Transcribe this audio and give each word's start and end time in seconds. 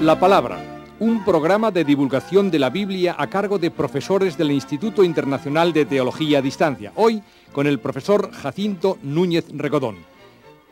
La 0.00 0.18
Palabra, 0.18 0.58
un 0.98 1.22
programa 1.26 1.70
de 1.70 1.84
divulgación 1.84 2.50
de 2.50 2.58
la 2.58 2.70
Biblia 2.70 3.16
a 3.18 3.28
cargo 3.28 3.58
de 3.58 3.70
profesores 3.70 4.38
del 4.38 4.50
Instituto 4.50 5.04
Internacional 5.04 5.74
de 5.74 5.84
Teología 5.84 6.38
a 6.38 6.42
Distancia. 6.42 6.90
Hoy 6.96 7.22
con 7.52 7.66
el 7.66 7.80
profesor 7.80 8.32
Jacinto 8.32 8.96
Núñez 9.02 9.44
Regodón. 9.52 9.96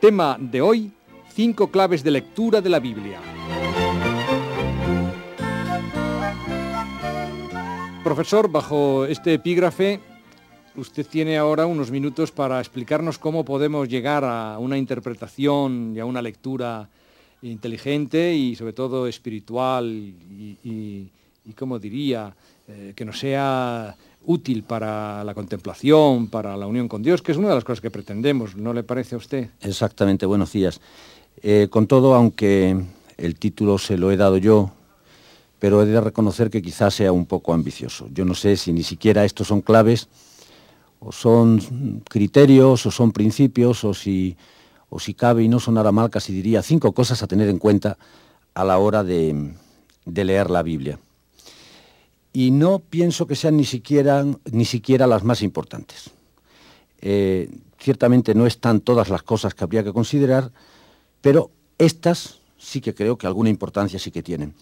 Tema 0.01 0.35
de 0.39 0.63
hoy, 0.63 0.91
cinco 1.31 1.67
claves 1.67 2.03
de 2.03 2.09
lectura 2.09 2.59
de 2.59 2.69
la 2.69 2.79
Biblia. 2.79 3.19
Profesor, 8.03 8.49
bajo 8.49 9.05
este 9.05 9.35
epígrafe, 9.35 9.99
usted 10.75 11.05
tiene 11.05 11.37
ahora 11.37 11.67
unos 11.67 11.91
minutos 11.91 12.31
para 12.31 12.59
explicarnos 12.59 13.19
cómo 13.19 13.45
podemos 13.45 13.87
llegar 13.87 14.23
a 14.23 14.57
una 14.57 14.79
interpretación 14.79 15.93
y 15.95 15.99
a 15.99 16.05
una 16.05 16.23
lectura 16.23 16.89
inteligente 17.41 18.35
y 18.35 18.55
sobre 18.55 18.73
todo 18.73 19.07
espiritual 19.07 19.85
y, 19.87 21.09
como 21.55 21.79
diría, 21.79 22.35
eh, 22.67 22.93
que 22.95 23.05
nos 23.05 23.19
sea 23.19 23.95
útil 24.25 24.63
para 24.63 25.23
la 25.23 25.33
contemplación, 25.33 26.27
para 26.27 26.55
la 26.57 26.67
unión 26.67 26.87
con 26.87 27.01
Dios, 27.01 27.21
que 27.21 27.31
es 27.31 27.37
una 27.37 27.49
de 27.49 27.55
las 27.55 27.63
cosas 27.63 27.81
que 27.81 27.89
pretendemos, 27.89 28.55
¿no 28.55 28.73
le 28.73 28.83
parece 28.83 29.15
a 29.15 29.17
usted? 29.17 29.49
Exactamente, 29.61 30.25
buenos 30.25 30.51
días. 30.51 30.79
Eh, 31.41 31.67
con 31.69 31.87
todo, 31.87 32.13
aunque 32.13 32.77
el 33.17 33.35
título 33.35 33.77
se 33.77 33.97
lo 33.97 34.11
he 34.11 34.17
dado 34.17 34.37
yo, 34.37 34.71
pero 35.57 35.81
he 35.81 35.85
de 35.85 35.99
reconocer 36.01 36.49
que 36.49 36.61
quizás 36.61 36.93
sea 36.93 37.11
un 37.11 37.25
poco 37.25 37.53
ambicioso. 37.53 38.07
Yo 38.13 38.25
no 38.25 38.35
sé 38.35 38.55
si 38.55 38.71
ni 38.71 38.83
siquiera 38.83 39.25
estos 39.25 39.47
son 39.47 39.61
claves, 39.61 40.07
o 40.99 41.11
son 41.11 42.03
criterios, 42.09 42.85
o 42.85 42.91
son 42.91 43.11
principios, 43.11 43.83
o 43.83 43.93
si 43.93 44.35
o 44.89 44.99
si 44.99 45.13
cabe 45.13 45.43
y 45.43 45.47
no 45.47 45.59
sonara 45.59 45.91
mal, 45.91 46.09
casi 46.09 46.33
diría 46.33 46.61
cinco 46.63 46.93
cosas 46.93 47.21
a 47.21 47.27
tener 47.27 47.47
en 47.49 47.59
cuenta 47.59 47.97
a 48.53 48.63
la 48.63 48.79
hora 48.79 49.03
de, 49.03 49.53
leer 50.05 50.49
la 50.49 50.63
Biblia. 50.63 50.99
Y 52.33 52.51
no 52.51 52.79
pienso 52.79 53.27
que 53.27 53.35
sean 53.35 53.57
ni 53.57 53.65
siquiera, 53.65 54.25
ni 54.51 54.65
siquiera 54.65 55.07
las 55.07 55.23
más 55.23 55.41
importantes. 55.41 56.11
Eh, 57.01 57.49
ciertamente 57.79 58.35
no 58.35 58.45
están 58.45 58.81
todas 58.81 59.09
las 59.09 59.23
cosas 59.23 59.53
que 59.53 59.63
habría 59.63 59.83
que 59.83 59.93
considerar, 59.93 60.51
pero 61.21 61.51
estas 61.77 62.39
sí 62.57 62.81
que 62.81 62.93
creo 62.93 63.17
que 63.17 63.27
alguna 63.27 63.49
importancia 63.49 63.99
sí 63.99 64.11
que 64.11 64.23
tienen. 64.23 64.53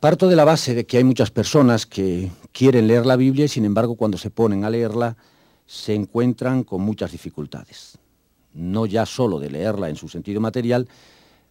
Parto 0.00 0.28
de 0.28 0.36
la 0.36 0.44
base 0.44 0.74
de 0.74 0.84
que 0.84 0.96
hay 0.96 1.04
muchas 1.04 1.30
personas 1.30 1.86
que 1.86 2.30
quieren 2.50 2.88
leer 2.88 3.06
la 3.06 3.16
Biblia 3.16 3.44
y 3.44 3.48
sin 3.48 3.64
embargo 3.64 3.94
cuando 3.94 4.18
se 4.18 4.30
ponen 4.30 4.64
a 4.64 4.70
leerla 4.70 5.16
se 5.66 5.94
encuentran 5.94 6.64
con 6.64 6.80
muchas 6.80 7.12
dificultades 7.12 7.98
no 8.54 8.86
ya 8.86 9.06
solo 9.06 9.38
de 9.38 9.50
leerla 9.50 9.88
en 9.88 9.96
su 9.96 10.08
sentido 10.08 10.40
material, 10.40 10.88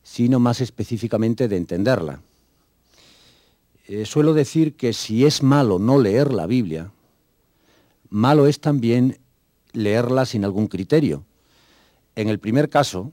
sino 0.04 0.40
más 0.40 0.62
específicamente 0.62 1.48
de 1.48 1.58
entenderla. 1.58 2.22
Eh, 3.88 4.06
suelo 4.06 4.34
decir 4.34 4.76
que 4.76 4.94
si 4.94 5.26
es 5.26 5.44
malo 5.44 5.80
no 5.80 6.00
leer 6.00 6.34
la 6.34 6.48
Biblia, 6.48 6.92
malo 8.10 8.48
es 8.48 8.60
también 8.60 9.20
leerla 9.74 10.26
sin 10.26 10.46
algún 10.46 10.68
criterio. 10.68 11.24
En 12.16 12.30
el 12.30 12.40
primer 12.40 12.70
caso, 12.70 13.12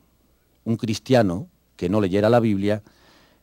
un 0.65 0.77
cristiano 0.77 1.49
que 1.77 1.89
no 1.89 2.01
leyera 2.01 2.29
la 2.29 2.41
Biblia 2.41 2.83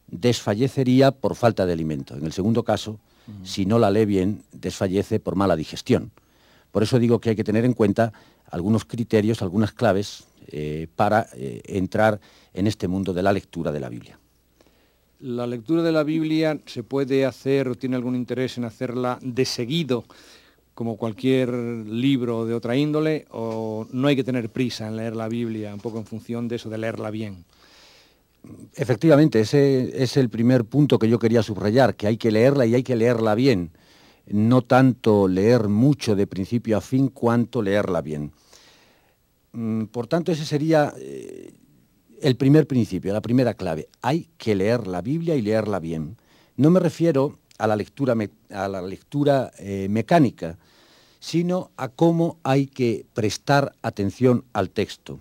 desfallecería 0.07 1.11
por 1.11 1.35
falta 1.35 1.65
de 1.65 1.73
alimento. 1.73 2.15
En 2.15 2.25
el 2.25 2.33
segundo 2.33 2.63
caso, 2.63 2.99
si 3.43 3.65
no 3.65 3.79
la 3.79 3.89
lee 3.89 4.05
bien, 4.05 4.43
desfallece 4.51 5.19
por 5.19 5.35
mala 5.35 5.55
digestión. 5.55 6.11
Por 6.71 6.83
eso 6.83 6.99
digo 6.99 7.19
que 7.19 7.31
hay 7.31 7.35
que 7.35 7.43
tener 7.43 7.65
en 7.65 7.73
cuenta 7.73 8.13
algunos 8.51 8.85
criterios, 8.85 9.41
algunas 9.41 9.71
claves 9.71 10.25
eh, 10.47 10.87
para 10.95 11.27
eh, 11.33 11.61
entrar 11.65 12.19
en 12.53 12.67
este 12.67 12.87
mundo 12.87 13.13
de 13.13 13.23
la 13.23 13.33
lectura 13.33 13.71
de 13.71 13.79
la 13.79 13.89
Biblia. 13.89 14.19
¿La 15.19 15.47
lectura 15.47 15.81
de 15.81 15.91
la 15.91 16.03
Biblia 16.03 16.59
se 16.65 16.83
puede 16.83 17.25
hacer 17.25 17.67
o 17.69 17.75
tiene 17.75 17.95
algún 17.95 18.15
interés 18.15 18.57
en 18.57 18.65
hacerla 18.65 19.17
de 19.21 19.45
seguido, 19.45 20.03
como 20.73 20.97
cualquier 20.97 21.49
libro 21.49 22.45
de 22.45 22.53
otra 22.53 22.75
índole, 22.75 23.25
o 23.31 23.87
no 23.91 24.07
hay 24.07 24.15
que 24.15 24.25
tener 24.25 24.49
prisa 24.49 24.87
en 24.87 24.97
leer 24.97 25.15
la 25.15 25.29
Biblia, 25.29 25.73
un 25.73 25.79
poco 25.79 25.99
en 25.99 26.05
función 26.05 26.47
de 26.47 26.57
eso, 26.57 26.69
de 26.69 26.77
leerla 26.77 27.11
bien? 27.11 27.45
Efectivamente, 28.75 29.39
ese 29.39 30.03
es 30.03 30.17
el 30.17 30.29
primer 30.29 30.65
punto 30.65 30.99
que 30.99 31.09
yo 31.09 31.17
quería 31.17 31.41
subrayar, 31.43 31.95
que 31.95 32.07
hay 32.07 32.17
que 32.17 32.31
leerla 32.31 32.65
y 32.65 32.75
hay 32.75 32.83
que 32.83 32.95
leerla 32.95 33.35
bien. 33.35 33.71
No 34.27 34.63
tanto 34.63 35.27
leer 35.27 35.67
mucho 35.69 36.15
de 36.15 36.27
principio 36.27 36.77
a 36.77 36.81
fin, 36.81 37.09
cuanto 37.09 37.61
leerla 37.61 38.01
bien. 38.01 38.31
Mm, 39.55 39.85
por 39.85 40.07
tanto, 40.07 40.33
ese 40.33 40.45
sería 40.45 40.93
eh, 40.97 41.53
el 42.21 42.35
primer 42.35 42.67
principio, 42.67 43.13
la 43.13 43.21
primera 43.21 43.53
clave. 43.53 43.87
Hay 44.01 44.27
que 44.37 44.53
leer 44.53 44.85
la 44.85 45.01
Biblia 45.01 45.35
y 45.35 45.41
leerla 45.41 45.79
bien. 45.79 46.17
No 46.57 46.69
me 46.69 46.81
refiero 46.81 47.39
a 47.57 47.65
la 47.65 47.77
lectura, 47.77 48.15
a 48.51 48.67
la 48.67 48.81
lectura 48.81 49.51
eh, 49.57 49.87
mecánica, 49.89 50.57
sino 51.21 51.71
a 51.77 51.87
cómo 51.87 52.37
hay 52.43 52.67
que 52.67 53.05
prestar 53.13 53.73
atención 53.81 54.43
al 54.51 54.69
texto. 54.69 55.19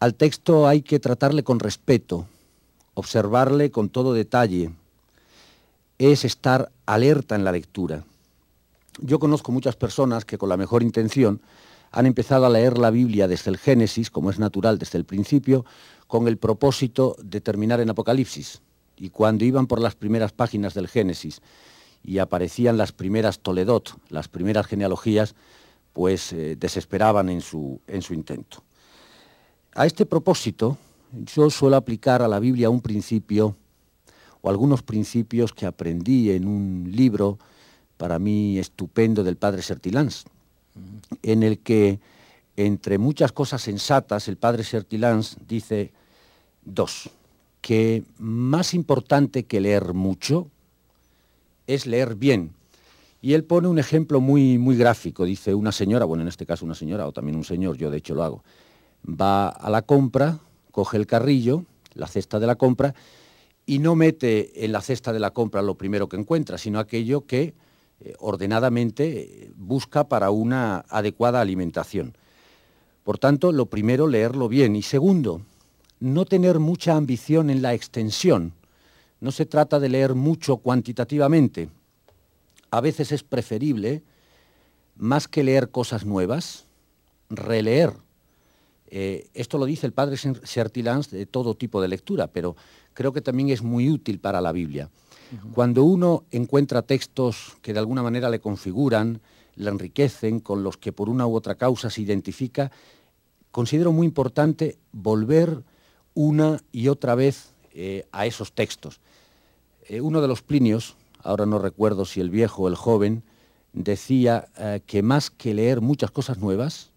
Al 0.00 0.14
texto 0.14 0.66
hay 0.66 0.82
que 0.82 0.98
tratarle 0.98 1.44
con 1.44 1.60
respeto, 1.60 2.26
observarle 2.94 3.70
con 3.70 3.90
todo 3.90 4.12
detalle. 4.12 4.72
Es 5.98 6.24
estar 6.24 6.72
alerta 6.84 7.36
en 7.36 7.44
la 7.44 7.52
lectura. 7.52 8.04
Yo 8.98 9.20
conozco 9.20 9.52
muchas 9.52 9.76
personas 9.76 10.24
que 10.24 10.36
con 10.36 10.48
la 10.48 10.56
mejor 10.56 10.82
intención 10.82 11.40
han 11.90 12.06
empezado 12.06 12.46
a 12.46 12.50
leer 12.50 12.78
la 12.78 12.90
Biblia 12.90 13.26
desde 13.26 13.50
el 13.50 13.58
Génesis, 13.58 14.10
como 14.10 14.30
es 14.30 14.38
natural 14.38 14.78
desde 14.78 14.98
el 14.98 15.04
principio, 15.04 15.64
con 16.06 16.28
el 16.28 16.38
propósito 16.38 17.16
de 17.22 17.40
terminar 17.40 17.80
en 17.80 17.90
Apocalipsis. 17.90 18.62
Y 18.96 19.10
cuando 19.10 19.44
iban 19.44 19.66
por 19.66 19.80
las 19.80 19.94
primeras 19.94 20.32
páginas 20.32 20.74
del 20.74 20.88
Génesis 20.88 21.40
y 22.04 22.18
aparecían 22.18 22.76
las 22.76 22.92
primeras 22.92 23.40
Toledot, 23.40 23.96
las 24.08 24.28
primeras 24.28 24.66
genealogías, 24.66 25.34
pues 25.92 26.32
eh, 26.32 26.56
desesperaban 26.56 27.28
en 27.28 27.40
su, 27.40 27.80
en 27.86 28.02
su 28.02 28.14
intento. 28.14 28.62
A 29.74 29.86
este 29.86 30.06
propósito, 30.06 30.78
yo 31.12 31.50
suelo 31.50 31.76
aplicar 31.76 32.22
a 32.22 32.28
la 32.28 32.38
Biblia 32.38 32.70
un 32.70 32.80
principio 32.80 33.56
o 34.42 34.50
algunos 34.50 34.82
principios 34.82 35.52
que 35.52 35.66
aprendí 35.66 36.30
en 36.30 36.46
un 36.46 36.90
libro 36.90 37.38
para 37.96 38.18
mí 38.18 38.58
estupendo 38.58 39.22
del 39.22 39.36
padre 39.36 39.62
Sertilans, 39.62 40.24
en 41.22 41.42
el 41.42 41.58
que, 41.58 42.00
entre 42.56 42.98
muchas 42.98 43.32
cosas 43.32 43.62
sensatas, 43.62 44.28
el 44.28 44.36
padre 44.36 44.64
Sertilans 44.64 45.36
dice 45.46 45.92
dos, 46.64 47.10
que 47.60 48.04
más 48.18 48.74
importante 48.74 49.44
que 49.44 49.60
leer 49.60 49.94
mucho 49.94 50.48
es 51.66 51.86
leer 51.86 52.14
bien. 52.14 52.52
Y 53.22 53.34
él 53.34 53.44
pone 53.44 53.68
un 53.68 53.78
ejemplo 53.78 54.20
muy, 54.20 54.58
muy 54.58 54.76
gráfico, 54.76 55.24
dice 55.24 55.54
una 55.54 55.72
señora, 55.72 56.06
bueno, 56.06 56.22
en 56.22 56.28
este 56.28 56.46
caso 56.46 56.64
una 56.64 56.74
señora 56.74 57.06
o 57.06 57.12
también 57.12 57.36
un 57.36 57.44
señor, 57.44 57.76
yo 57.76 57.90
de 57.90 57.98
hecho 57.98 58.14
lo 58.14 58.22
hago, 58.22 58.44
va 59.06 59.48
a 59.48 59.68
la 59.68 59.82
compra, 59.82 60.38
coge 60.70 60.96
el 60.96 61.06
carrillo, 61.06 61.64
la 61.94 62.06
cesta 62.06 62.38
de 62.38 62.46
la 62.46 62.54
compra, 62.54 62.94
y 63.66 63.78
no 63.78 63.94
mete 63.94 64.64
en 64.64 64.72
la 64.72 64.80
cesta 64.80 65.12
de 65.12 65.20
la 65.20 65.30
compra 65.30 65.60
lo 65.60 65.74
primero 65.74 66.08
que 66.08 66.16
encuentra, 66.16 66.56
sino 66.56 66.78
aquello 66.78 67.26
que 67.26 67.54
ordenadamente 68.18 69.50
busca 69.56 70.08
para 70.08 70.30
una 70.30 70.84
adecuada 70.88 71.40
alimentación. 71.40 72.14
Por 73.04 73.18
tanto, 73.18 73.52
lo 73.52 73.66
primero, 73.66 74.06
leerlo 74.06 74.48
bien. 74.48 74.76
Y 74.76 74.82
segundo, 74.82 75.42
no 76.00 76.24
tener 76.24 76.58
mucha 76.58 76.96
ambición 76.96 77.50
en 77.50 77.62
la 77.62 77.74
extensión. 77.74 78.52
No 79.20 79.32
se 79.32 79.46
trata 79.46 79.78
de 79.80 79.88
leer 79.88 80.14
mucho 80.14 80.56
cuantitativamente. 80.58 81.68
A 82.70 82.80
veces 82.80 83.12
es 83.12 83.22
preferible, 83.22 84.02
más 84.96 85.28
que 85.28 85.44
leer 85.44 85.70
cosas 85.70 86.04
nuevas, 86.04 86.64
releer. 87.28 87.92
Eh, 88.88 89.28
esto 89.34 89.58
lo 89.58 89.66
dice 89.66 89.86
el 89.86 89.92
padre 89.92 90.16
Sertilans 90.16 91.10
de 91.10 91.26
todo 91.26 91.54
tipo 91.54 91.80
de 91.80 91.88
lectura, 91.88 92.28
pero 92.28 92.56
creo 92.94 93.12
que 93.12 93.20
también 93.20 93.50
es 93.50 93.62
muy 93.62 93.90
útil 93.90 94.18
para 94.18 94.40
la 94.40 94.52
Biblia. 94.52 94.88
Cuando 95.54 95.84
uno 95.84 96.24
encuentra 96.30 96.82
textos 96.82 97.56
que 97.62 97.72
de 97.72 97.78
alguna 97.78 98.02
manera 98.02 98.30
le 98.30 98.40
configuran, 98.40 99.20
le 99.56 99.70
enriquecen, 99.70 100.40
con 100.40 100.62
los 100.62 100.76
que 100.76 100.92
por 100.92 101.08
una 101.08 101.26
u 101.26 101.34
otra 101.34 101.54
causa 101.54 101.90
se 101.90 102.02
identifica, 102.02 102.70
considero 103.50 103.92
muy 103.92 104.06
importante 104.06 104.78
volver 104.92 105.62
una 106.14 106.60
y 106.72 106.88
otra 106.88 107.14
vez 107.14 107.52
eh, 107.72 108.06
a 108.12 108.26
esos 108.26 108.52
textos. 108.52 109.00
Eh, 109.88 110.00
uno 110.00 110.20
de 110.20 110.28
los 110.28 110.42
Plinios, 110.42 110.96
ahora 111.22 111.46
no 111.46 111.58
recuerdo 111.58 112.04
si 112.04 112.20
el 112.20 112.30
viejo 112.30 112.62
o 112.62 112.68
el 112.68 112.74
joven, 112.74 113.22
decía 113.72 114.48
eh, 114.56 114.80
que 114.86 115.02
más 115.02 115.30
que 115.30 115.54
leer 115.54 115.80
muchas 115.80 116.10
cosas 116.10 116.38
nuevas, 116.38 116.90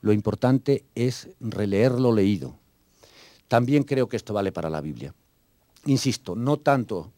lo 0.00 0.12
importante 0.12 0.84
es 0.94 1.28
releer 1.40 1.92
lo 1.92 2.12
leído. 2.12 2.56
También 3.48 3.84
creo 3.84 4.08
que 4.08 4.16
esto 4.16 4.34
vale 4.34 4.50
para 4.50 4.70
la 4.70 4.80
Biblia. 4.80 5.14
Insisto, 5.86 6.34
no 6.34 6.58
tanto 6.58 7.12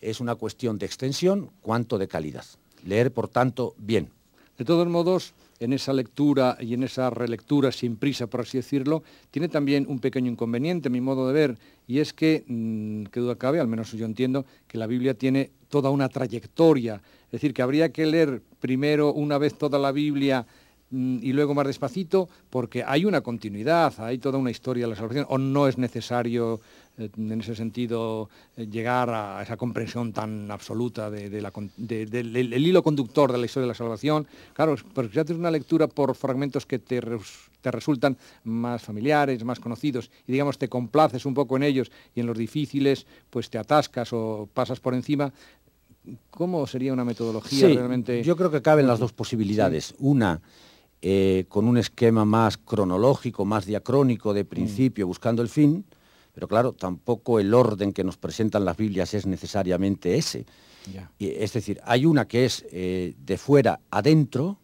es 0.00 0.20
una 0.20 0.34
cuestión 0.34 0.78
de 0.78 0.86
extensión 0.86 1.50
cuanto 1.60 1.98
de 1.98 2.08
calidad. 2.08 2.44
Leer, 2.84 3.12
por 3.12 3.28
tanto, 3.28 3.74
bien. 3.78 4.10
De 4.56 4.64
todos 4.64 4.88
modos, 4.88 5.34
en 5.60 5.72
esa 5.72 5.92
lectura 5.92 6.56
y 6.60 6.74
en 6.74 6.82
esa 6.82 7.10
relectura 7.10 7.72
sin 7.72 7.96
prisa, 7.96 8.26
por 8.26 8.40
así 8.40 8.58
decirlo, 8.58 9.02
tiene 9.30 9.48
también 9.48 9.86
un 9.88 9.98
pequeño 9.98 10.30
inconveniente, 10.30 10.90
mi 10.90 11.00
modo 11.00 11.26
de 11.26 11.32
ver, 11.32 11.58
y 11.86 11.98
es 11.98 12.12
que, 12.12 12.44
mm, 12.46 13.04
que 13.04 13.20
duda 13.20 13.36
cabe, 13.36 13.60
al 13.60 13.68
menos 13.68 13.92
yo 13.92 14.04
entiendo, 14.04 14.46
que 14.66 14.78
la 14.78 14.86
Biblia 14.86 15.14
tiene 15.14 15.50
toda 15.68 15.90
una 15.90 16.08
trayectoria, 16.08 17.02
es 17.26 17.32
decir, 17.32 17.52
que 17.52 17.62
habría 17.62 17.90
que 17.90 18.06
leer 18.06 18.42
primero 18.60 19.12
una 19.12 19.38
vez 19.38 19.56
toda 19.56 19.78
la 19.78 19.92
Biblia 19.92 20.46
mm, 20.90 21.18
y 21.22 21.32
luego 21.32 21.54
más 21.54 21.66
despacito, 21.66 22.28
porque 22.50 22.82
hay 22.82 23.04
una 23.04 23.20
continuidad, 23.20 23.92
hay 23.98 24.18
toda 24.18 24.38
una 24.38 24.50
historia 24.50 24.84
de 24.84 24.90
la 24.90 24.96
salvación, 24.96 25.26
o 25.28 25.38
no 25.38 25.68
es 25.68 25.76
necesario 25.76 26.60
en 26.98 27.40
ese 27.40 27.54
sentido 27.54 28.28
eh, 28.56 28.66
llegar 28.66 29.10
a 29.10 29.42
esa 29.42 29.56
comprensión 29.56 30.12
tan 30.12 30.50
absoluta 30.50 31.10
del 31.10 32.66
hilo 32.66 32.82
conductor 32.82 33.32
de 33.32 33.38
la 33.38 33.46
historia 33.46 33.64
de 33.64 33.68
la 33.68 33.74
salvación. 33.74 34.26
Claro, 34.52 34.76
porque 34.92 35.12
si 35.12 35.20
haces 35.20 35.36
una 35.36 35.50
lectura 35.50 35.86
por 35.86 36.14
fragmentos 36.14 36.66
que 36.66 36.78
te, 36.78 37.00
te 37.60 37.70
resultan 37.70 38.16
más 38.44 38.82
familiares, 38.82 39.44
más 39.44 39.60
conocidos, 39.60 40.10
y 40.26 40.32
digamos 40.32 40.58
te 40.58 40.68
complaces 40.68 41.24
un 41.24 41.34
poco 41.34 41.56
en 41.56 41.62
ellos 41.62 41.90
y 42.14 42.20
en 42.20 42.26
los 42.26 42.36
difíciles, 42.36 43.06
pues 43.30 43.48
te 43.48 43.58
atascas 43.58 44.12
o 44.12 44.48
pasas 44.52 44.80
por 44.80 44.94
encima, 44.94 45.32
¿Cómo 46.30 46.66
sería 46.66 46.94
una 46.94 47.04
metodología 47.04 47.68
realmente? 47.68 48.22
Yo 48.22 48.34
creo 48.34 48.50
que 48.50 48.62
caben 48.62 48.86
las 48.86 48.98
dos 48.98 49.12
posibilidades. 49.12 49.94
Una, 49.98 50.40
eh, 51.02 51.44
con 51.48 51.66
un 51.66 51.76
esquema 51.78 52.24
más 52.24 52.56
cronológico, 52.56 53.44
más 53.44 53.66
diacrónico 53.66 54.32
de 54.32 54.44
principio, 54.44 55.06
mm. 55.06 55.08
buscando 55.08 55.42
el 55.42 55.48
fin, 55.48 55.84
pero 56.38 56.46
claro, 56.46 56.72
tampoco 56.72 57.40
el 57.40 57.52
orden 57.52 57.92
que 57.92 58.04
nos 58.04 58.16
presentan 58.16 58.64
las 58.64 58.76
Biblias 58.76 59.12
es 59.12 59.26
necesariamente 59.26 60.16
ese. 60.16 60.46
es 61.18 61.52
decir, 61.52 61.80
hay 61.82 62.06
una 62.06 62.28
que 62.28 62.44
es 62.44 62.64
eh, 62.70 63.16
de 63.18 63.36
fuera 63.36 63.80
adentro, 63.90 64.56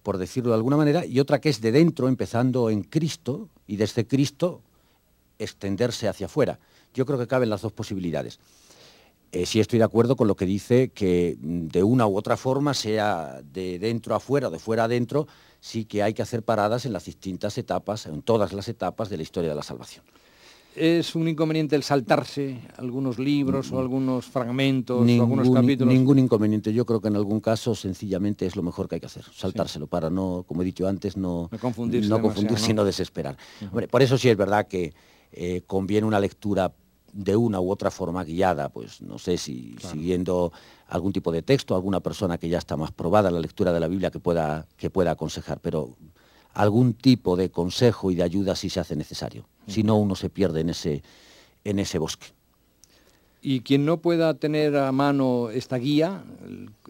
por 0.00 0.16
decirlo 0.16 0.50
de 0.50 0.54
alguna 0.54 0.76
manera, 0.76 1.04
y 1.04 1.18
otra 1.18 1.40
que 1.40 1.48
es 1.48 1.60
de 1.60 1.72
dentro, 1.72 2.06
empezando 2.06 2.70
en 2.70 2.84
Cristo, 2.84 3.48
y 3.66 3.74
desde 3.78 4.06
Cristo 4.06 4.60
extenderse 5.40 6.06
hacia 6.06 6.26
afuera. 6.26 6.60
Yo 6.94 7.04
creo 7.04 7.18
que 7.18 7.26
caben 7.26 7.50
las 7.50 7.62
dos 7.62 7.72
posibilidades. 7.72 8.38
Eh, 9.32 9.44
sí 9.44 9.58
estoy 9.58 9.80
de 9.80 9.86
acuerdo 9.86 10.14
con 10.14 10.28
lo 10.28 10.36
que 10.36 10.46
dice 10.46 10.90
que 10.90 11.36
mm, 11.40 11.66
de 11.66 11.82
una 11.82 12.06
u 12.06 12.16
otra 12.16 12.36
forma, 12.36 12.74
sea 12.74 13.40
de 13.42 13.80
dentro 13.80 14.14
a 14.14 14.20
fuera 14.20 14.46
o 14.46 14.50
de 14.52 14.60
fuera 14.60 14.84
adentro, 14.84 15.26
sí 15.58 15.84
que 15.84 16.04
hay 16.04 16.14
que 16.14 16.22
hacer 16.22 16.44
paradas 16.44 16.86
en 16.86 16.92
las 16.92 17.06
distintas 17.06 17.58
etapas, 17.58 18.06
en 18.06 18.22
todas 18.22 18.52
las 18.52 18.68
etapas 18.68 19.08
de 19.08 19.16
la 19.16 19.24
historia 19.24 19.50
de 19.50 19.56
la 19.56 19.64
salvación 19.64 20.04
es 20.74 21.14
un 21.14 21.28
inconveniente 21.28 21.76
el 21.76 21.82
saltarse 21.82 22.60
algunos 22.76 23.18
libros 23.18 23.72
o 23.72 23.78
algunos 23.78 24.26
fragmentos 24.26 25.00
o 25.00 25.22
algunos 25.22 25.50
capítulos. 25.50 25.92
Ningún 25.92 26.18
inconveniente. 26.18 26.72
Yo 26.72 26.86
creo 26.86 27.00
que 27.00 27.08
en 27.08 27.16
algún 27.16 27.40
caso 27.40 27.74
sencillamente 27.74 28.46
es 28.46 28.56
lo 28.56 28.62
mejor 28.62 28.88
que 28.88 28.96
hay 28.96 29.00
que 29.00 29.06
hacer, 29.06 29.24
saltárselo 29.34 29.86
para 29.86 30.10
no, 30.10 30.44
como 30.46 30.62
he 30.62 30.64
dicho 30.64 30.86
antes, 30.86 31.16
no, 31.16 31.48
no 31.50 31.58
confundirse, 31.58 32.08
no 32.08 32.20
confundirse 32.20 32.70
y 32.70 32.74
no 32.74 32.84
desesperar. 32.84 33.36
por 33.90 34.02
eso 34.02 34.16
sí 34.18 34.28
es 34.28 34.36
verdad 34.36 34.66
que 34.66 34.94
eh, 35.32 35.62
conviene 35.66 36.06
una 36.06 36.20
lectura 36.20 36.72
de 37.12 37.36
una 37.36 37.60
u 37.60 37.70
otra 37.70 37.90
forma 37.90 38.22
guiada, 38.24 38.68
pues 38.68 39.00
no 39.00 39.18
sé 39.18 39.38
si 39.38 39.76
siguiendo 39.80 40.52
algún 40.88 41.12
tipo 41.12 41.32
de 41.32 41.42
texto, 41.42 41.74
alguna 41.74 42.00
persona 42.00 42.38
que 42.38 42.48
ya 42.48 42.58
está 42.58 42.76
más 42.76 42.92
probada 42.92 43.28
en 43.28 43.34
la 43.34 43.40
lectura 43.40 43.72
de 43.72 43.80
la 43.80 43.88
Biblia 43.88 44.10
que 44.10 44.20
pueda, 44.20 44.66
que 44.76 44.90
pueda 44.90 45.12
aconsejar, 45.12 45.60
pero 45.60 45.96
algún 46.54 46.94
tipo 46.94 47.36
de 47.36 47.50
consejo 47.50 48.10
y 48.10 48.14
de 48.14 48.22
ayuda 48.22 48.56
si 48.56 48.70
se 48.70 48.80
hace 48.80 48.96
necesario. 48.96 49.46
Si 49.66 49.82
no, 49.82 49.96
uno 49.96 50.14
se 50.14 50.30
pierde 50.30 50.60
en 50.60 50.70
ese, 50.70 51.02
en 51.64 51.78
ese 51.78 51.98
bosque. 51.98 52.28
Y 53.40 53.60
quien 53.60 53.84
no 53.84 53.98
pueda 53.98 54.34
tener 54.34 54.76
a 54.76 54.90
mano 54.90 55.50
esta 55.50 55.76
guía, 55.76 56.24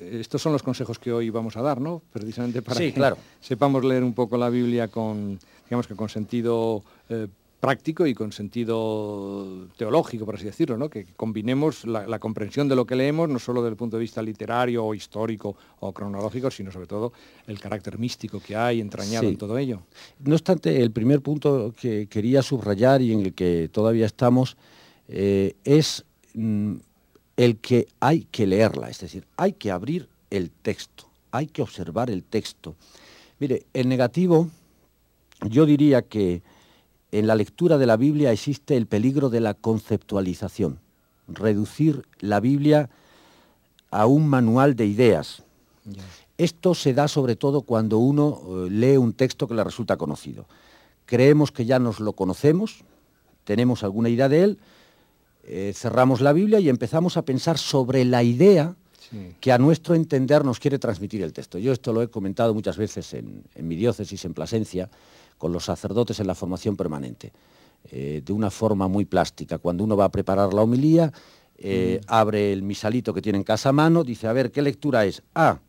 estos 0.00 0.40
son 0.40 0.52
los 0.52 0.62
consejos 0.62 0.99
que 0.99 1.12
hoy 1.12 1.28
vamos 1.28 1.56
a 1.56 1.62
dar, 1.62 1.81
¿no? 1.81 2.00
Precisamente 2.12 2.62
para 2.62 2.81
que 2.81 2.93
claro. 2.93 3.19
sepamos 3.40 3.84
leer 3.84 4.02
un 4.02 4.14
poco 4.14 4.38
la 4.38 4.49
Biblia 4.49 4.88
con, 4.88 5.38
digamos 5.66 5.87
que 5.87 5.94
con 5.94 6.08
sentido 6.08 6.82
eh, 7.11 7.28
práctico 7.60 8.06
y 8.06 8.14
con 8.14 8.31
sentido 8.31 9.66
teológico, 9.76 10.25
por 10.25 10.37
así 10.37 10.44
decirlo, 10.44 10.76
¿no? 10.76 10.88
que 10.88 11.06
combinemos 11.16 11.84
la, 11.84 12.19
comprensión 12.19 12.69
de 12.69 12.76
lo 12.76 12.87
que 12.87 12.94
leemos, 12.94 13.28
no 13.28 13.38
solo 13.38 13.62
desde 13.62 13.72
el 13.72 13.76
punto 13.76 13.96
de 13.96 14.02
vista 14.02 14.22
literario 14.22 14.84
o 14.84 14.94
histórico 14.94 15.56
o 15.81 15.93
cronológico, 15.93 16.50
sino 16.50 16.70
sobre 16.70 16.87
todo 16.87 17.12
el 17.46 17.58
carácter 17.58 17.99
místico 17.99 18.40
que 18.40 18.55
hay 18.55 18.81
entrañado 18.81 19.28
en 19.28 19.37
todo 19.37 19.58
ello. 19.58 19.82
No 20.20 20.34
obstante, 20.34 20.81
el 20.82 20.93
primer 20.93 21.20
punto 21.20 21.75
que 21.81 22.06
quería 22.06 22.43
subrayar 22.43 23.02
y 23.02 23.12
en 23.12 23.20
el 23.20 23.34
que 23.34 23.69
todavía 23.72 24.06
estamos 24.06 24.56
eh, 25.08 25.56
es 25.64 26.04
mm, 26.34 26.75
el 27.37 27.56
que 27.58 27.88
hay 27.99 28.26
que 28.31 28.46
leerla, 28.46 28.88
es 28.88 29.00
decir, 29.00 29.26
hay 29.37 29.52
que 29.52 29.72
abrir 29.72 30.08
el 30.31 30.50
texto, 30.50 31.08
hay 31.32 31.46
que 31.46 31.62
observar 31.62 32.08
el 32.11 32.22
texto. 32.22 32.76
Mire, 33.40 33.66
el 33.72 33.88
negativo, 33.88 34.49
yo 35.49 35.66
diría 35.66 36.02
que 36.02 36.43
en 37.12 37.26
la 37.26 37.34
lectura 37.34 37.78
de 37.78 37.87
la 37.87 37.96
Biblia 37.96 38.32
existe 38.32 38.76
el 38.76 38.87
peligro 38.87 39.31
de 39.31 39.40
la 39.40 39.55
conceptualización, 39.55 40.78
reducir 41.26 42.05
la 42.20 42.40
Biblia 42.40 42.90
a 43.90 44.06
un 44.06 44.28
manual 44.28 44.76
de 44.76 44.87
ideas. 44.87 45.43
Esto 46.37 46.75
se 46.75 46.93
da 46.93 47.08
sobre 47.08 47.34
todo 47.34 47.62
cuando 47.62 47.99
uno 47.99 48.40
eh, 48.46 48.70
lee 48.70 48.96
un 48.96 49.14
texto 49.14 49.49
que 49.49 49.55
le 49.55 49.64
resulta 49.64 49.96
conocido. 49.96 50.46
Creemos 51.06 51.50
que 51.50 51.64
ya 51.64 51.78
nos 51.78 52.00
lo 52.00 52.12
conocemos, 52.12 52.84
tenemos 53.44 53.82
alguna 53.82 54.11
idea 54.11 54.28
de 54.28 54.44
él, 54.44 54.58
eh, 55.44 55.72
cerramos 55.75 56.20
la 56.20 56.34
Biblia 56.34 56.61
y 56.61 56.69
empezamos 56.69 57.16
a 57.16 57.22
pensar 57.22 57.56
sobre 57.56 58.04
la 58.04 58.22
idea 58.22 58.75
que 59.40 59.52
a 59.52 59.56
nuestro 59.56 59.94
entender 59.94 60.44
nos 60.44 60.61
quiere 60.61 60.78
transmitir 60.78 61.22
el 61.22 61.32
texto. 61.32 61.56
Yo 61.56 61.72
esto 61.72 61.94
lo 61.94 62.02
he 62.02 62.08
comentado 62.08 62.52
muchas 62.52 62.76
veces 62.76 63.14
en, 63.14 63.43
en 63.54 63.66
mi 63.66 63.75
diócesis, 63.75 64.22
en 64.26 64.34
Plasencia, 64.34 64.90
con 65.38 65.52
los 65.52 65.64
sacerdotes 65.64 66.20
en 66.20 66.26
la 66.26 66.35
formación 66.35 66.76
permanente, 66.76 67.32
eh, 67.90 68.23
de 68.25 68.32
una 68.32 68.50
forma 68.50 68.88
muy 68.88 69.05
plástica. 69.05 69.58
Cuando 69.58 69.85
uno 69.85 69.96
va 69.96 70.05
a 70.05 70.11
preparar 70.11 70.52
la 70.52 70.62
homilía, 70.62 71.12
eh, 71.56 72.00
mm. 72.02 72.05
abre 72.08 72.52
el 72.52 72.62
misalito 72.62 73.14
que 73.14 73.23
tiene 73.23 73.38
en 73.38 73.44
casa 73.44 73.70
a 73.70 73.73
mano, 73.73 74.05
dice, 74.05 74.26
a 74.26 74.32
ver, 74.32 74.50
¿qué 74.50 74.62
lectura 74.62 75.05
es? 75.06 75.23
Ah, 75.35 75.61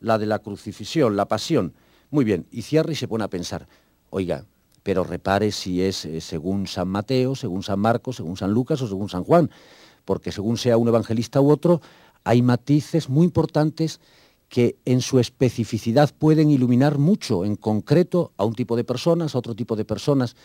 la 0.00 0.18
de 0.18 0.26
la 0.26 0.40
crucifixión, 0.40 1.16
la 1.16 1.28
pasión. 1.28 1.74
Muy 2.10 2.24
bien, 2.24 2.46
y 2.50 2.62
cierra 2.62 2.92
y 2.92 2.96
se 2.96 3.08
pone 3.08 3.24
a 3.24 3.28
pensar, 3.28 3.68
oiga, 4.10 4.44
pero 4.82 5.04
repare 5.04 5.52
si 5.52 5.82
es 5.82 6.04
eh, 6.04 6.20
según 6.20 6.66
San 6.66 6.88
Mateo, 6.88 7.34
según 7.34 7.62
San 7.62 7.78
Marcos, 7.78 8.16
según 8.16 8.36
San 8.36 8.52
Lucas 8.52 8.82
o 8.82 8.88
según 8.88 9.08
San 9.08 9.24
Juan, 9.24 9.50
porque 10.04 10.32
según 10.32 10.56
sea 10.56 10.76
un 10.76 10.88
evangelista 10.88 11.40
u 11.40 11.50
otro, 11.50 11.80
hay 12.24 12.42
matices 12.42 13.08
muy 13.08 13.24
importantes 13.24 14.00
que 14.52 14.76
en 14.84 15.00
su 15.00 15.18
especificidad 15.18 16.14
pueden 16.14 16.50
iluminar 16.50 16.98
mucho, 16.98 17.46
en 17.46 17.56
concreto, 17.56 18.32
a 18.36 18.44
un 18.44 18.52
tipo 18.52 18.76
de 18.76 18.84
personas, 18.84 19.34
a 19.34 19.38
otro 19.38 19.54
tipo 19.54 19.76
de 19.76 19.86
personas. 19.86 20.36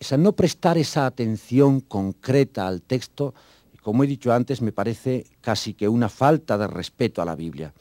O 0.00 0.04
sea, 0.04 0.16
no 0.18 0.36
prestar 0.36 0.78
esa 0.78 1.04
atención 1.04 1.80
concreta 1.80 2.68
al 2.68 2.80
texto, 2.80 3.34
como 3.82 4.04
he 4.04 4.06
dicho 4.06 4.32
antes, 4.32 4.62
me 4.62 4.70
parece 4.70 5.26
casi 5.40 5.74
que 5.74 5.88
una 5.88 6.08
falta 6.08 6.56
de 6.56 6.68
respeto 6.68 7.22
a 7.22 7.24
la 7.24 7.34
Biblia. 7.34 7.74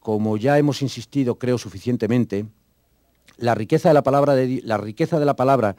Como 0.00 0.38
ya 0.38 0.58
hemos 0.58 0.80
insistido, 0.80 1.38
creo 1.38 1.58
suficientemente, 1.58 2.46
la 3.36 3.54
riqueza 3.54 3.90
de 3.90 3.94
la 3.94 4.02
palabra, 4.02 4.34
de, 4.34 4.62
la 4.64 4.78
riqueza 4.78 5.18
de 5.18 5.26
la 5.26 5.36
palabra 5.36 5.76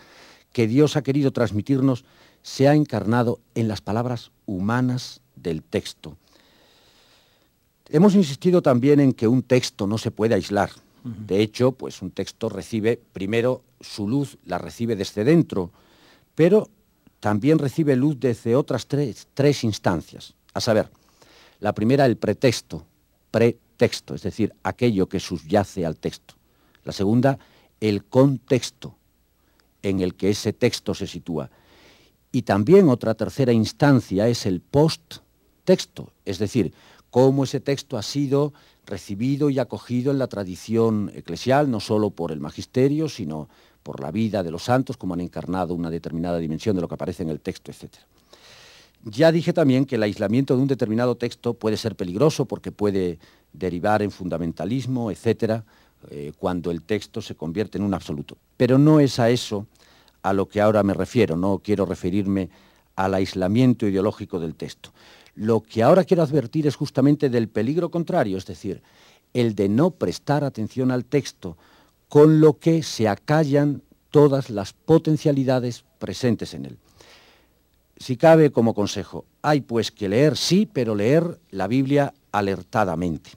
que 0.54 0.68
Dios 0.68 0.98
ha 0.98 1.02
querido 1.02 1.32
transmitirnos 1.32 2.06
se 2.44 2.68
ha 2.68 2.76
encarnado 2.76 3.40
en 3.56 3.70
las 3.70 3.82
palabras 3.82 4.32
humanas 4.46 5.22
del 5.36 5.64
texto. 5.64 6.16
Hemos 7.90 8.16
insistido 8.16 8.62
también 8.62 9.00
en 9.00 9.14
que 9.14 9.28
un 9.28 9.44
texto 9.44 9.86
no 9.88 9.98
se 9.98 10.12
puede 10.12 10.36
aislar. 10.36 10.72
De 11.04 11.40
hecho, 11.40 11.72
pues 11.72 12.02
un 12.02 12.10
texto 12.10 12.50
recibe 12.50 13.00
primero 13.14 13.62
su 13.80 14.08
luz, 14.08 14.40
la 14.44 14.58
recibe 14.58 14.96
desde 14.96 15.24
dentro, 15.24 15.70
pero 16.34 16.68
también 17.20 17.60
recibe 17.60 17.96
luz 17.96 18.20
desde 18.20 18.56
otras 18.56 18.88
tres, 18.88 19.28
tres 19.36 19.64
instancias. 19.64 20.34
A 20.56 20.62
saber, 20.62 20.90
la 21.60 21.74
primera, 21.74 22.08
el 22.08 22.18
pretexto, 22.18 22.86
pretexto, 23.30 24.16
es 24.16 24.24
decir, 24.24 24.56
aquello 24.64 25.08
que 25.08 25.20
subyace 25.20 25.86
al 25.86 25.98
texto. 25.98 26.34
La 26.84 26.92
segunda, 26.92 27.38
el 27.80 28.04
contexto 28.06 28.96
en 29.84 30.00
el 30.00 30.16
que 30.16 30.32
ese 30.32 30.54
texto 30.54 30.96
se 30.96 31.06
sitúa. 31.06 31.52
Y 32.32 32.42
también 32.42 32.90
otra 32.90 33.14
tercera 33.14 33.54
instancia 33.54 34.28
es 34.28 34.46
el 34.46 34.60
post-texto, 34.60 36.12
es 36.26 36.40
decir, 36.40 36.74
cómo 37.16 37.46
ese 37.46 37.62
texto 37.62 37.98
ha 37.98 38.04
sido 38.04 38.52
recibido 38.86 39.50
y 39.50 39.58
acogido 39.58 40.12
en 40.12 40.20
la 40.20 40.28
tradición 40.28 41.14
eclesial, 41.16 41.72
no 41.72 41.80
solo 41.80 42.10
por 42.10 42.34
el 42.34 42.42
magisterio, 42.42 43.08
sino 43.08 43.48
por 43.84 44.02
la 44.02 44.12
vida 44.12 44.44
de 44.44 44.52
los 44.52 44.64
santos, 44.64 44.98
como 44.98 45.14
han 45.14 45.22
encarnado 45.22 45.74
una 45.76 45.90
determinada 45.90 46.40
dimensión 46.40 46.76
de 46.76 46.82
lo 46.82 46.90
que 46.90 46.96
aparece 46.96 47.24
en 47.24 47.30
el 47.30 47.40
texto, 47.40 47.72
etc. 47.72 47.90
Ya 49.06 49.32
dije 49.32 49.54
también 49.54 49.86
que 49.86 49.96
el 49.96 50.04
aislamiento 50.04 50.58
de 50.58 50.64
un 50.64 50.68
determinado 50.68 51.16
texto 51.16 51.54
puede 51.54 51.78
ser 51.78 51.96
peligroso 51.96 52.44
porque 52.44 52.74
puede 52.74 53.18
derivar 53.54 54.02
en 54.02 54.12
fundamentalismo, 54.12 55.10
etc., 55.10 55.62
eh, 56.10 56.34
cuando 56.38 56.70
el 56.70 56.82
texto 56.82 57.22
se 57.22 57.36
convierte 57.36 57.78
en 57.78 57.86
un 57.86 57.94
absoluto. 57.94 58.36
Pero 58.58 58.78
no 58.78 59.00
es 59.00 59.20
a 59.20 59.30
eso 59.30 59.68
a 60.22 60.34
lo 60.34 60.50
que 60.50 60.60
ahora 60.60 60.84
me 60.84 60.94
refiero, 60.94 61.38
no 61.38 61.60
quiero 61.60 61.86
referirme 61.86 62.50
al 62.98 63.14
aislamiento 63.14 63.88
ideológico 63.88 64.38
del 64.38 64.56
texto. 64.56 64.92
Lo 65.36 65.62
que 65.62 65.84
ahora 65.84 66.04
quiero 66.04 66.24
advertir 66.24 66.66
es 66.68 66.76
justamente 66.76 67.30
del 67.30 67.50
peligro 67.50 67.92
contrario, 67.92 68.38
es 68.38 68.46
decir, 68.46 68.82
el 69.34 69.54
de 69.54 69.68
no 69.68 69.92
prestar 69.92 70.44
atención 70.44 70.92
al 70.92 71.06
texto, 71.06 71.58
con 72.08 72.40
lo 72.40 72.58
que 72.58 72.84
se 72.84 73.08
acallan 73.08 73.82
todas 74.12 74.50
las 74.50 74.74
potencialidades 74.74 75.84
presentes 76.00 76.54
en 76.54 76.66
él. 76.66 76.78
Si 77.98 78.18
cabe 78.18 78.52
como 78.52 78.74
consejo, 78.74 79.26
hay 79.42 79.62
pues 79.62 79.92
que 79.92 80.10
leer, 80.10 80.38
sí, 80.38 80.70
pero 80.72 80.96
leer 80.96 81.40
la 81.52 81.68
Biblia 81.68 82.14
alertadamente. 82.32 83.32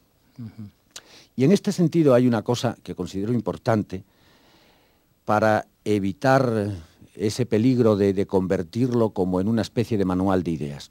Y 1.37 1.45
en 1.45 1.52
este 1.52 1.73
sentido 1.73 2.14
hay 2.14 2.26
una 2.26 2.43
cosa 2.43 2.76
que 2.83 2.95
considero 2.95 3.33
importante 3.33 4.05
para 5.25 5.67
evitar 5.85 6.73
ese 7.14 7.47
peligro 7.47 7.97
de, 7.97 8.26
convertirlo 8.26 9.11
como 9.11 9.40
en 9.40 9.49
una 9.49 9.62
especie 9.62 9.99
de 9.99 10.05
manual 10.05 10.43
de 10.43 10.50
ideas. 10.52 10.90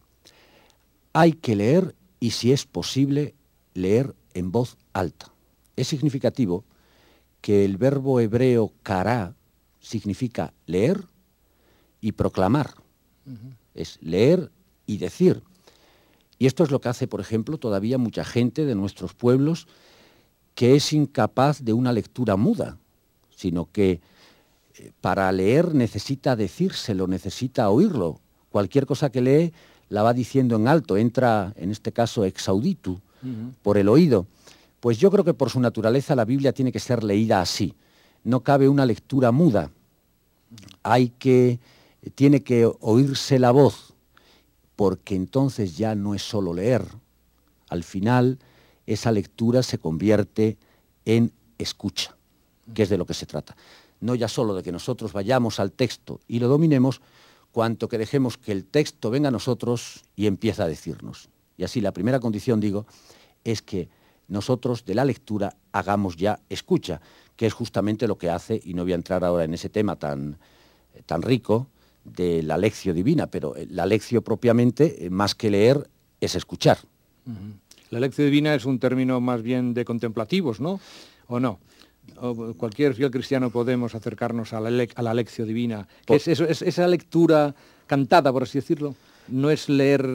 Hay 1.14 1.34
que 1.34 1.56
leer 1.56 1.96
y 2.20 2.32
si 2.32 2.52
es 2.52 2.66
posible 2.66 3.36
leer 3.74 4.16
en 4.34 4.52
voz 4.52 4.78
alta. 4.94 5.32
Es 5.76 5.88
significativo 5.88 6.64
que 7.42 7.66
el 7.66 7.78
verbo 7.78 8.20
hebreo 8.20 8.74
kará 8.84 9.36
significa 9.80 10.54
leer 10.66 11.08
y 12.02 12.14
proclamar. 12.14 12.74
Es 13.74 14.00
leer 14.02 14.52
y 14.86 14.98
decir. 14.98 15.44
Y 16.40 16.46
esto 16.46 16.64
es 16.64 16.72
lo 16.72 16.82
que 16.82 16.90
hace, 16.90 17.08
por 17.08 17.20
ejemplo, 17.20 17.58
todavía 17.58 17.98
mucha 17.98 18.24
gente 18.24 18.66
de 18.66 18.76
nuestros 18.76 19.14
pueblos 19.14 19.68
que 20.56 20.76
es 20.76 20.92
incapaz 20.94 21.64
de 21.64 21.74
una 21.74 21.94
lectura 21.94 22.36
muda, 22.36 22.80
sino 23.36 23.72
que 23.72 24.02
eh, 24.76 24.92
para 25.02 25.32
leer 25.32 25.76
necesita 25.76 26.36
decírselo, 26.36 27.08
necesita 27.08 27.70
oírlo. 27.70 28.22
Cualquier 28.50 28.86
cosa 28.88 29.12
que 29.12 29.22
lee 29.22 29.54
la 29.90 30.04
va 30.04 30.14
diciendo 30.14 30.56
en 30.56 30.68
alto, 30.68 30.98
entra, 30.98 31.54
en 31.56 31.72
este 31.72 31.92
caso, 31.92 32.26
exauditu, 32.26 33.00
por 33.62 33.78
el 33.78 33.90
oído. 33.90 34.28
Pues 34.80 34.98
yo 34.98 35.10
creo 35.12 35.24
que 35.24 35.34
por 35.34 35.50
su 35.50 35.60
naturaleza 35.60 36.16
la 36.16 36.26
Biblia 36.26 36.54
tiene 36.54 36.72
que 36.72 36.80
ser 36.80 37.04
leída 37.04 37.42
así. 37.42 37.74
No 38.24 38.42
cabe 38.42 38.70
una 38.70 38.86
lectura 38.86 39.32
muda. 39.32 39.72
Hay 40.84 41.10
que, 41.10 41.60
tiene 42.16 42.44
que 42.44 42.70
oírse 42.80 43.40
la 43.40 43.52
voz, 43.52 43.94
porque 44.76 45.16
entonces 45.16 45.78
ya 45.78 45.96
no 45.96 46.14
es 46.14 46.22
solo 46.22 46.54
leer. 46.54 46.86
Al 47.70 47.84
final, 47.84 48.40
esa 48.86 49.12
lectura 49.12 49.64
se 49.64 49.78
convierte 49.78 50.58
en 51.06 51.32
escucha, 51.58 52.16
que 52.74 52.84
es 52.84 52.90
de 52.90 52.98
lo 52.98 53.06
que 53.06 53.14
se 53.14 53.26
trata. 53.26 53.56
No 54.00 54.16
ya 54.16 54.28
solo 54.28 54.54
de 54.54 54.64
que 54.64 54.72
nosotros 54.72 55.12
vayamos 55.12 55.60
al 55.60 55.72
texto 55.72 56.20
y 56.28 56.40
lo 56.40 56.48
dominemos, 56.48 57.02
cuanto 57.58 57.90
que 57.90 57.98
dejemos 57.98 58.38
que 58.38 58.52
el 58.52 58.66
texto 58.66 59.10
venga 59.10 59.30
a 59.30 59.32
nosotros 59.32 60.04
y 60.16 60.28
empiece 60.28 60.62
a 60.62 60.68
decirnos. 60.68 61.28
Y 61.58 61.64
así 61.64 61.82
la 61.82 61.92
primera 61.92 62.20
condición, 62.20 62.60
digo, 62.60 62.86
es 63.44 63.64
que 63.64 63.90
nosotros 64.28 64.86
de 64.86 64.94
la 64.94 65.04
lectura 65.04 65.56
hagamos 65.72 66.18
ya 66.18 66.40
escucha, 66.50 67.02
que 67.36 67.48
es 67.48 67.54
justamente 67.54 68.08
lo 68.08 68.20
que 68.20 68.30
hace, 68.30 68.62
y 68.64 68.76
no 68.76 68.84
voy 68.84 68.92
a 68.92 68.96
entrar 68.96 69.24
ahora 69.24 69.44
en 69.44 69.56
ese 69.56 69.70
tema 69.70 69.96
tan, 69.96 70.38
tan 71.08 71.24
rico, 71.24 71.66
de 72.04 72.44
la 72.44 72.60
lección 72.60 72.96
divina, 72.96 73.26
pero 73.26 73.56
eh, 73.56 73.66
la 73.72 73.88
lección 73.88 74.22
propiamente, 74.22 75.08
eh, 75.08 75.10
más 75.10 75.34
que 75.34 75.50
leer, 75.50 75.90
es 76.22 76.36
escuchar. 76.36 76.78
La 77.90 78.00
lección 78.00 78.28
divina 78.28 78.54
es 78.54 78.66
un 78.66 78.78
término 78.78 79.20
más 79.20 79.42
bien 79.42 79.74
de 79.74 79.84
contemplativos, 79.84 80.60
¿no? 80.60 80.80
¿O 81.26 81.40
no? 81.40 81.58
Cualquier 82.58 82.94
fiel 82.94 83.12
cristiano 83.12 83.50
podemos 83.50 83.96
acercarnos 83.96 84.54
a 84.54 84.60
la, 84.60 84.88
a 84.96 85.02
la 85.02 85.14
lección 85.14 85.48
divina. 85.48 85.88
es, 86.08 86.28
es, 86.28 86.62
esa 86.62 86.88
lectura 86.88 87.54
cantada, 87.86 88.32
por 88.32 88.44
así 88.44 88.58
decirlo. 88.58 88.96
No 89.28 89.50
es 89.50 89.68
leer 89.68 90.08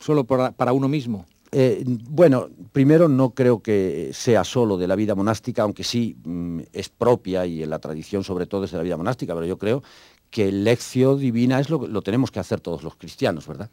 solo 0.00 0.24
para 0.24 0.72
uno 0.72 0.88
mismo. 0.88 1.26
Eh, 1.56 1.84
bueno, 1.86 2.48
primero 2.72 3.08
no 3.08 3.30
creo 3.30 3.62
que 3.62 4.10
sea 4.12 4.42
solo 4.42 4.76
de 4.76 4.88
la 4.88 4.96
vida 4.96 5.14
monástica, 5.14 5.62
aunque 5.62 5.84
sí 5.84 6.16
mm, 6.24 6.60
es 6.72 6.88
propia 6.88 7.46
y 7.46 7.62
en 7.62 7.70
la 7.70 7.78
tradición 7.78 8.24
sobre 8.24 8.46
todo 8.46 8.64
es 8.64 8.72
de 8.72 8.78
la 8.78 8.82
vida 8.82 8.96
monástica, 8.96 9.34
pero 9.34 9.46
yo 9.46 9.56
creo 9.56 9.84
que 10.30 10.50
lección 10.50 11.20
divina 11.20 11.60
es 11.60 11.70
lo 11.70 11.80
que 11.80 11.86
lo 11.86 12.02
tenemos 12.02 12.32
que 12.32 12.40
hacer 12.40 12.60
todos 12.60 12.82
los 12.82 12.96
cristianos, 12.96 13.46
¿verdad? 13.46 13.70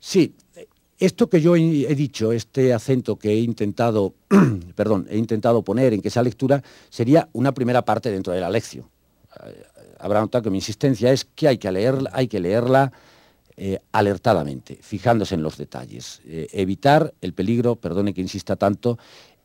Sí, 0.00 0.34
esto 0.98 1.28
que 1.28 1.40
yo 1.40 1.56
he, 1.56 1.94
dicho, 1.94 2.32
este 2.32 2.72
acento 2.72 3.16
que 3.16 3.30
he 3.30 3.40
intentado, 3.40 4.14
perdón, 4.74 5.06
he 5.10 5.16
intentado 5.16 5.62
poner 5.62 5.92
en 5.92 6.02
que 6.02 6.08
esa 6.08 6.22
lectura 6.22 6.62
sería 6.90 7.28
una 7.32 7.52
primera 7.52 7.82
parte 7.82 8.10
dentro 8.10 8.32
de 8.32 8.40
la 8.40 8.50
lección. 8.50 8.86
Eh, 9.44 9.62
habrá 9.98 10.20
notado 10.20 10.42
que 10.42 10.50
mi 10.50 10.58
insistencia 10.58 11.12
es 11.12 11.24
que 11.24 11.48
hay 11.48 11.58
que 11.58 11.70
leerla, 11.70 12.10
hay 12.12 12.28
que 12.28 12.40
leerla 12.40 12.92
eh, 13.60 13.80
alertadamente, 13.90 14.78
fijándose 14.80 15.34
en 15.34 15.42
los 15.42 15.56
detalles, 15.56 16.20
eh, 16.26 16.46
evitar 16.52 17.12
el 17.20 17.32
peligro, 17.32 17.74
perdone 17.74 18.14
que 18.14 18.20
insista 18.20 18.54
tanto, 18.54 19.00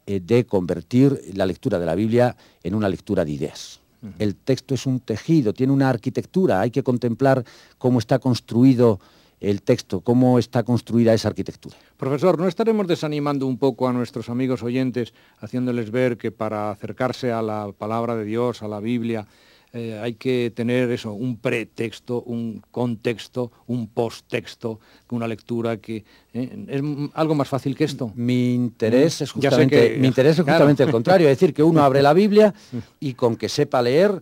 eh, 0.05 0.19
de 0.19 0.45
convertir 0.45 1.19
la 1.33 1.47
lectura 1.47 1.79
de 1.79 1.87
la 1.87 1.95
Biblia 1.95 2.35
en 2.61 2.75
una 2.75 2.89
lectura 2.89 3.25
de 3.25 3.31
ideas. 3.31 3.79
El 4.19 4.35
texto 4.35 4.75
es 4.75 4.85
un 4.85 4.99
tejido, 4.99 5.53
tiene 5.53 5.73
una 5.73 5.89
arquitectura, 5.89 6.61
hay 6.61 6.69
que 6.69 6.83
contemplar 6.83 7.43
cómo 7.79 7.97
está 7.97 8.19
construido 8.19 8.99
el 9.43 9.61
texto, 9.61 10.01
cómo 10.01 10.39
está 10.39 10.63
construida 10.63 11.13
esa 11.13 11.27
arquitectura. 11.27 11.75
Profesor, 11.97 12.39
¿no 12.39 12.47
estaremos 12.47 12.87
desanimando 12.87 13.45
un 13.45 13.57
poco 13.57 13.87
a 13.87 13.93
nuestros 13.93 14.29
amigos 14.29 14.63
oyentes, 14.63 15.13
haciéndoles 15.39 15.91
ver 15.91 16.17
que 16.17 16.31
para 16.31 16.71
acercarse 16.71 17.31
a 17.31 17.41
la 17.41 17.71
palabra 17.77 18.15
de 18.15 18.25
Dios, 18.25 18.63
a 18.63 18.67
la 18.67 18.79
Biblia, 18.79 19.27
eh, 19.75 19.99
hay 19.99 20.13
que 20.13 20.53
tener 20.55 20.91
eso, 20.91 21.13
un 21.13 21.37
pretexto, 21.37 22.21
un 22.21 22.61
contexto, 22.69 23.51
un 23.65 23.87
posttexto, 23.87 24.79
una 25.09 25.27
lectura 25.27 25.77
que 25.77 26.05
eh, 26.31 26.65
es 26.67 26.81
algo 27.15 27.33
más 27.33 27.47
fácil 27.47 27.75
que 27.75 27.83
esto. 27.83 28.11
Mi 28.15 28.53
interés 28.53 29.21
es 29.21 29.31
justamente, 29.31 29.97
mi 29.99 30.07
interés 30.07 30.37
es 30.37 30.45
justamente 30.45 30.83
el 30.83 30.91
contrario, 30.91 31.27
es 31.27 31.39
decir, 31.39 31.55
que 31.55 31.63
uno 31.63 31.83
abre 31.83 32.03
la 32.03 32.13
Biblia 32.13 32.53
y 32.99 33.15
con 33.15 33.35
que 33.35 33.49
sepa 33.49 33.81
leer, 33.81 34.21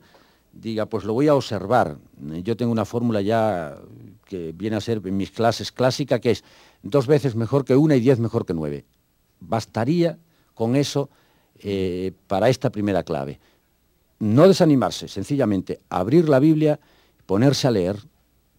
diga, 0.53 0.85
pues 0.85 1.03
lo 1.03 1.13
voy 1.13 1.27
a 1.27 1.35
observar. 1.35 1.97
Yo 2.43 2.55
tengo 2.55 2.71
una 2.71 2.85
fórmula 2.85 3.21
ya 3.21 3.77
que 4.31 4.53
viene 4.53 4.77
a 4.77 4.81
ser 4.81 5.01
en 5.03 5.17
mis 5.17 5.31
clases 5.31 5.73
clásica, 5.73 6.19
que 6.19 6.31
es 6.31 6.43
dos 6.83 7.05
veces 7.05 7.35
mejor 7.35 7.65
que 7.65 7.75
una 7.75 7.97
y 7.97 7.99
diez 7.99 8.17
mejor 8.17 8.45
que 8.45 8.53
nueve. 8.53 8.85
Bastaría 9.41 10.17
con 10.53 10.77
eso 10.77 11.09
eh, 11.59 12.13
para 12.27 12.47
esta 12.47 12.69
primera 12.69 13.03
clave 13.03 13.39
no 14.21 14.47
desanimarse, 14.47 15.07
sencillamente 15.07 15.79
abrir 15.89 16.29
la 16.29 16.39
Biblia, 16.39 16.79
ponerse 17.25 17.67
a 17.67 17.71
leer, 17.71 17.97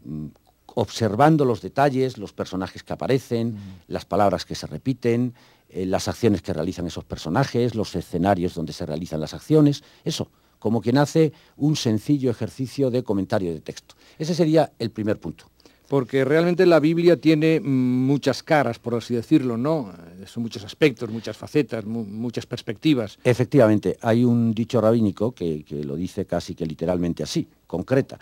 mm, 0.04 0.26
observando 0.74 1.44
los 1.44 1.62
detalles, 1.62 2.18
los 2.18 2.32
personajes 2.32 2.82
que 2.82 2.92
aparecen, 2.92 3.56
las 3.86 4.04
palabras 4.04 4.44
que 4.44 4.56
se 4.56 4.66
repiten, 4.66 5.34
eh, 5.68 5.86
las 5.86 6.08
acciones 6.08 6.42
que 6.42 6.52
realizan 6.52 6.86
esos 6.86 7.04
personajes, 7.04 7.76
los 7.76 7.94
escenarios 7.94 8.54
donde 8.54 8.72
se 8.72 8.84
realizan 8.84 9.20
las 9.20 9.34
acciones, 9.34 9.84
eso, 10.04 10.30
como 10.58 10.80
quien 10.80 10.98
hace 10.98 11.32
un 11.56 11.76
sencillo 11.76 12.30
ejercicio 12.30 12.90
de 12.90 13.04
comentario 13.04 13.52
de 13.54 13.60
texto. 13.60 13.94
Ese 14.18 14.34
sería 14.34 14.72
el 14.78 14.90
primer 14.90 15.20
punto 15.20 15.51
porque 15.92 16.24
realmente 16.24 16.64
la 16.64 16.80
Biblia 16.80 17.18
tiene 17.18 17.60
muchas 17.60 18.42
caras, 18.42 18.78
por 18.78 18.94
así 18.94 19.14
decirlo, 19.14 19.58
¿no? 19.58 19.92
Son 20.24 20.42
muchos 20.42 20.64
aspectos, 20.64 21.10
muchas 21.10 21.36
facetas, 21.36 21.84
muchas 21.84 22.46
perspectivas. 22.46 23.18
Efectivamente, 23.22 23.98
hay 24.00 24.24
un 24.24 24.54
dicho 24.54 24.80
rabínico 24.80 25.32
que, 25.32 25.62
lo 25.84 25.94
dice 25.94 26.24
casi 26.24 26.54
que 26.54 26.64
literalmente 26.64 27.22
así, 27.22 27.46
concreta. 27.66 28.18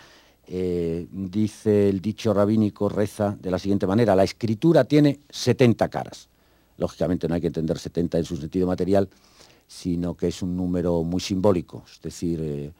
Eh, 0.48 1.06
dice 1.12 1.88
el 1.88 2.00
dicho 2.00 2.34
rabínico, 2.34 2.88
reza 2.88 3.36
de 3.40 3.52
la 3.52 3.58
siguiente 3.60 3.86
manera, 3.86 4.16
la 4.16 4.24
escritura 4.24 4.82
tiene 4.82 5.20
70 5.28 5.88
caras. 5.90 6.28
Lógicamente 6.76 7.28
no 7.28 7.36
hay 7.36 7.40
que 7.40 7.46
entender 7.46 7.78
70 7.78 8.18
en 8.18 8.24
su 8.24 8.36
sentido 8.36 8.66
material, 8.66 9.08
sino 9.68 10.16
que 10.16 10.26
es 10.26 10.42
un 10.42 10.56
número 10.56 11.04
muy 11.04 11.20
simbólico, 11.20 11.84
es 11.88 12.02
decir, 12.02 12.40
eh, 12.42 12.72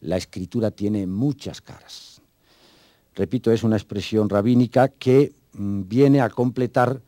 la 0.00 0.16
escritura 0.16 0.72
tiene 0.72 1.06
muchas 1.06 1.60
caras 1.60 2.21
repito, 3.14 3.52
es 3.52 3.62
una 3.62 3.76
expresión 3.76 4.28
rabínica 4.28 4.88
que 4.88 5.32
mm, 5.52 5.82
viene 5.86 6.20
a 6.20 6.30
completar 6.30 7.00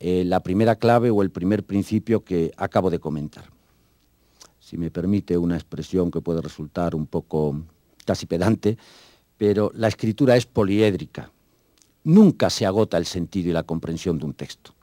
eh, 0.00 0.24
la 0.24 0.40
primera 0.40 0.76
clave 0.76 1.10
o 1.10 1.22
el 1.22 1.30
primer 1.30 1.64
principio 1.64 2.24
que 2.24 2.52
acabo 2.56 2.90
de 2.90 2.98
comentar. 2.98 3.44
Si 4.60 4.76
me 4.76 4.90
permite 4.90 5.38
una 5.38 5.54
expresión 5.54 6.10
que 6.10 6.20
puede 6.20 6.40
resultar 6.40 6.94
un 6.94 7.06
poco 7.06 7.62
casi 8.04 8.26
pedante, 8.26 8.76
pero 9.36 9.70
la 9.74 9.88
escritura 9.88 10.36
es 10.36 10.46
poliédrica. 10.46 11.30
Nunca 12.04 12.50
se 12.50 12.66
agota 12.66 12.98
el 12.98 13.06
sentido 13.06 13.50
y 13.50 13.52
la 13.52 13.62
comprensión 13.62 14.18
de 14.18 14.26
un 14.26 14.34
texto. 14.34 14.74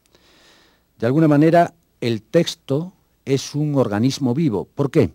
De 0.99 1.07
alguna 1.07 1.27
manera, 1.27 1.73
el 1.99 2.21
texto 2.21 2.93
es 3.25 3.55
un 3.55 3.75
organismo 3.75 4.33
vivo. 4.33 4.65
¿Por 4.65 4.89
qué? 4.89 5.11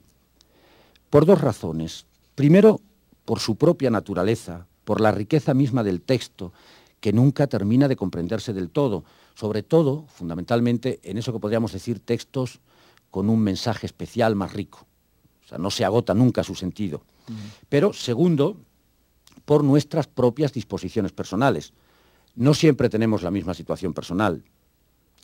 Por 1.10 1.26
dos 1.26 1.40
razones. 1.40 2.06
Primero, 2.34 2.80
por 3.24 3.40
su 3.40 3.56
propia 3.56 3.90
naturaleza, 3.90 4.66
por 4.86 5.00
la 5.00 5.10
riqueza 5.10 5.52
misma 5.52 5.82
del 5.82 6.00
texto, 6.00 6.52
que 7.00 7.12
nunca 7.12 7.48
termina 7.48 7.88
de 7.88 7.96
comprenderse 7.96 8.52
del 8.52 8.70
todo, 8.70 9.02
sobre 9.34 9.64
todo, 9.64 10.06
fundamentalmente, 10.06 11.00
en 11.02 11.18
eso 11.18 11.32
que 11.32 11.40
podríamos 11.40 11.72
decir 11.72 11.98
textos 11.98 12.60
con 13.10 13.28
un 13.28 13.40
mensaje 13.40 13.84
especial 13.84 14.36
más 14.36 14.52
rico. 14.52 14.86
O 15.44 15.48
sea, 15.48 15.58
no 15.58 15.72
se 15.72 15.84
agota 15.84 16.14
nunca 16.14 16.44
su 16.44 16.54
sentido. 16.54 17.02
Pero, 17.68 17.92
segundo, 17.92 18.58
por 19.44 19.64
nuestras 19.64 20.06
propias 20.06 20.52
disposiciones 20.52 21.10
personales. 21.10 21.72
No 22.36 22.54
siempre 22.54 22.88
tenemos 22.88 23.24
la 23.24 23.32
misma 23.32 23.54
situación 23.54 23.92
personal. 23.92 24.44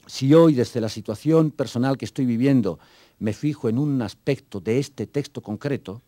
si 0.07 0.35
hoy 0.35 0.55
desde 0.55 0.81
la 0.81 0.89
situación 0.89 1.53
personal 1.53 1.97
que 1.97 2.05
estoy 2.05 2.27
viviendo 2.27 2.81
me 3.21 3.33
fijo 3.33 3.69
en 3.69 3.79
un 3.79 4.03
aspecto 4.03 4.59
de 4.59 4.81
este 4.81 5.07
texto 5.07 5.41
concreto, 5.41 6.03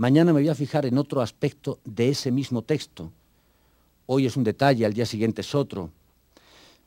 mañana 0.00 0.32
me 0.32 0.40
voy 0.40 0.48
a 0.48 0.54
fijar 0.54 0.86
en 0.86 0.96
otro 0.96 1.20
aspecto 1.20 1.78
de 1.84 2.08
ese 2.08 2.30
mismo 2.30 2.62
texto. 2.62 3.12
Hoy 4.06 4.24
es 4.24 4.34
un 4.34 4.44
detalle, 4.44 4.86
al 4.86 4.94
día 4.94 5.04
siguiente 5.04 5.42
es 5.42 5.54
otro. 5.54 5.90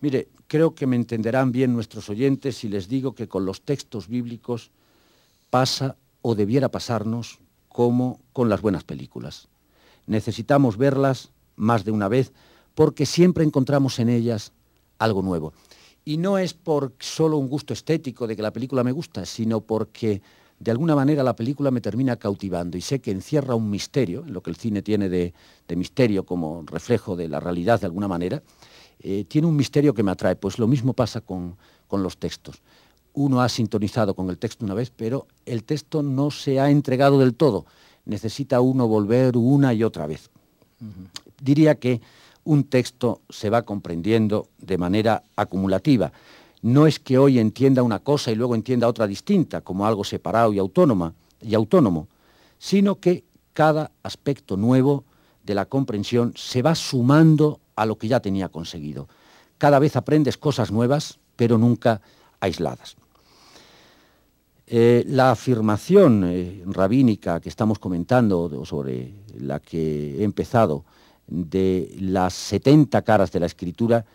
Mire, 0.01 0.29
creo 0.47 0.73
que 0.73 0.87
me 0.87 0.95
entenderán 0.95 1.51
bien 1.51 1.73
nuestros 1.73 2.09
oyentes 2.09 2.57
si 2.57 2.69
les 2.69 2.87
digo 2.87 3.13
que 3.13 3.27
con 3.27 3.45
los 3.45 3.61
textos 3.61 4.07
bíblicos 4.07 4.71
pasa 5.51 5.95
o 6.23 6.33
debiera 6.33 6.69
pasarnos 6.69 7.37
como 7.69 8.19
con 8.33 8.49
las 8.49 8.61
buenas 8.61 8.83
películas. 8.83 9.47
Necesitamos 10.07 10.75
verlas 10.77 11.29
más 11.55 11.85
de 11.85 11.91
una 11.91 12.07
vez 12.07 12.31
porque 12.73 13.05
siempre 13.05 13.43
encontramos 13.43 13.99
en 13.99 14.09
ellas 14.09 14.53
algo 14.97 15.21
nuevo. 15.21 15.53
Y 16.03 16.17
no 16.17 16.39
es 16.39 16.55
por 16.55 16.93
solo 16.97 17.37
un 17.37 17.47
gusto 17.47 17.73
estético 17.73 18.25
de 18.25 18.35
que 18.35 18.41
la 18.41 18.51
película 18.51 18.83
me 18.83 18.91
gusta, 18.91 19.27
sino 19.27 19.61
porque 19.61 20.23
de 20.59 20.71
alguna 20.71 20.95
manera 20.95 21.23
la 21.23 21.35
película 21.35 21.71
me 21.71 21.81
termina 21.81 22.15
cautivando 22.15 22.77
y 22.77 22.81
sé 22.81 22.99
que 22.99 23.11
encierra 23.11 23.55
un 23.55 23.69
misterio, 23.69 24.23
en 24.25 24.33
lo 24.33 24.41
que 24.41 24.49
el 24.49 24.55
cine 24.55 24.81
tiene 24.81 25.09
de, 25.09 25.33
misterio 25.75 26.25
como 26.25 26.63
reflejo 26.65 27.15
de 27.15 27.27
la 27.27 27.39
realidad 27.39 27.79
de 27.79 27.87
alguna 27.87 28.07
manera, 28.07 28.41
eh, 28.99 29.25
tiene 29.27 29.47
un 29.47 29.55
misterio 29.55 29.93
que 29.93 30.03
me 30.03 30.11
atrae. 30.11 30.35
Pues 30.35 30.59
lo 30.59 30.67
mismo 30.67 30.93
pasa 30.93 31.21
con, 31.21 31.57
los 31.91 32.17
textos. 32.17 32.61
Uno 33.13 33.41
ha 33.41 33.49
sintonizado 33.49 34.15
con 34.15 34.29
el 34.31 34.39
texto 34.39 34.65
una 34.65 34.73
vez, 34.73 34.89
pero 34.89 35.27
el 35.45 35.63
texto 35.63 36.01
no 36.01 36.31
se 36.31 36.59
ha 36.59 36.71
entregado 36.71 37.19
del 37.19 37.35
todo. 37.35 37.67
Necesita 38.05 38.61
uno 38.61 38.87
volver 38.87 39.37
una 39.37 39.75
y 39.75 39.83
otra 39.83 40.07
vez. 40.07 40.31
Diría 41.39 41.75
que 41.75 42.01
un 42.45 42.63
texto 42.63 43.21
se 43.29 43.49
va 43.49 43.61
comprendiendo 43.61 44.47
de 44.57 44.77
manera 44.77 45.23
acumulativa. 45.35 46.11
No 46.63 46.87
es 46.87 46.97
que 46.97 47.17
hoy 47.17 47.39
entienda 47.39 47.83
una 47.83 47.99
cosa 47.99 48.31
y 48.31 48.35
luego 48.35 48.55
entienda 48.55 48.87
otra 48.87 49.05
distinta, 49.05 49.61
como 49.61 49.85
algo 49.85 50.05
separado 50.05 50.53
y, 50.53 50.59
autónoma, 50.59 51.13
y 51.41 51.53
autónomo, 51.55 52.07
sino 52.57 52.95
que 52.95 53.25
cada 53.51 53.91
aspecto 54.01 54.55
nuevo 54.55 55.03
de 55.43 55.55
la 55.55 55.65
comprensión 55.65 56.33
se 56.37 56.61
va 56.61 56.73
sumando 56.73 57.59
a 57.75 57.85
lo 57.85 57.97
que 57.97 58.07
ya 58.07 58.21
tenía 58.21 58.47
conseguido. 58.47 59.09
Cada 59.57 59.77
vez 59.77 59.97
aprendes 59.97 60.37
cosas 60.37 60.71
nuevas, 60.71 61.19
pero 61.35 61.57
nunca 61.57 61.99
aisladas. 62.39 62.95
Eh, 64.65 65.03
la 65.07 65.31
afirmación 65.31 66.23
eh, 66.25 66.63
rabínica 66.65 67.41
que 67.41 67.49
estamos 67.49 67.77
comentando, 67.77 68.63
sobre 68.63 69.13
la 69.37 69.59
que 69.59 70.17
he 70.17 70.23
empezado, 70.23 70.85
de 71.27 71.93
las 71.99 72.33
70 72.33 73.01
caras 73.01 73.33
de 73.33 73.41
la 73.41 73.47
Escritura 73.47 74.05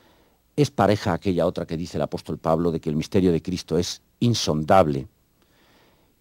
es 0.62 0.72
pareja 0.72 1.12
a 1.12 1.14
aquella 1.14 1.46
otra 1.46 1.66
que 1.66 1.76
dice 1.76 1.98
el 1.98 2.02
apóstol 2.02 2.36
Pablo 2.36 2.72
de 2.72 2.80
que 2.80 2.90
el 2.90 2.96
misterio 2.96 3.30
de 3.30 3.40
Cristo 3.40 3.78
es 3.78 4.02
insondable. 4.18 5.06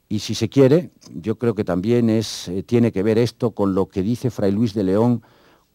Y 0.10 0.20
si 0.20 0.36
se 0.36 0.48
quiere, 0.48 0.91
yo 1.10 1.39
creo 1.39 1.56
que 1.56 1.63
también 1.63 2.12
es, 2.12 2.48
eh, 2.48 2.62
tiene 2.62 2.91
que 2.91 3.01
ver 3.01 3.17
esto 3.17 3.51
con 3.51 3.74
lo 3.74 3.88
que 3.88 4.03
dice 4.03 4.29
Fray 4.29 4.51
Luis 4.51 4.75
de 4.75 4.84
León 4.84 5.24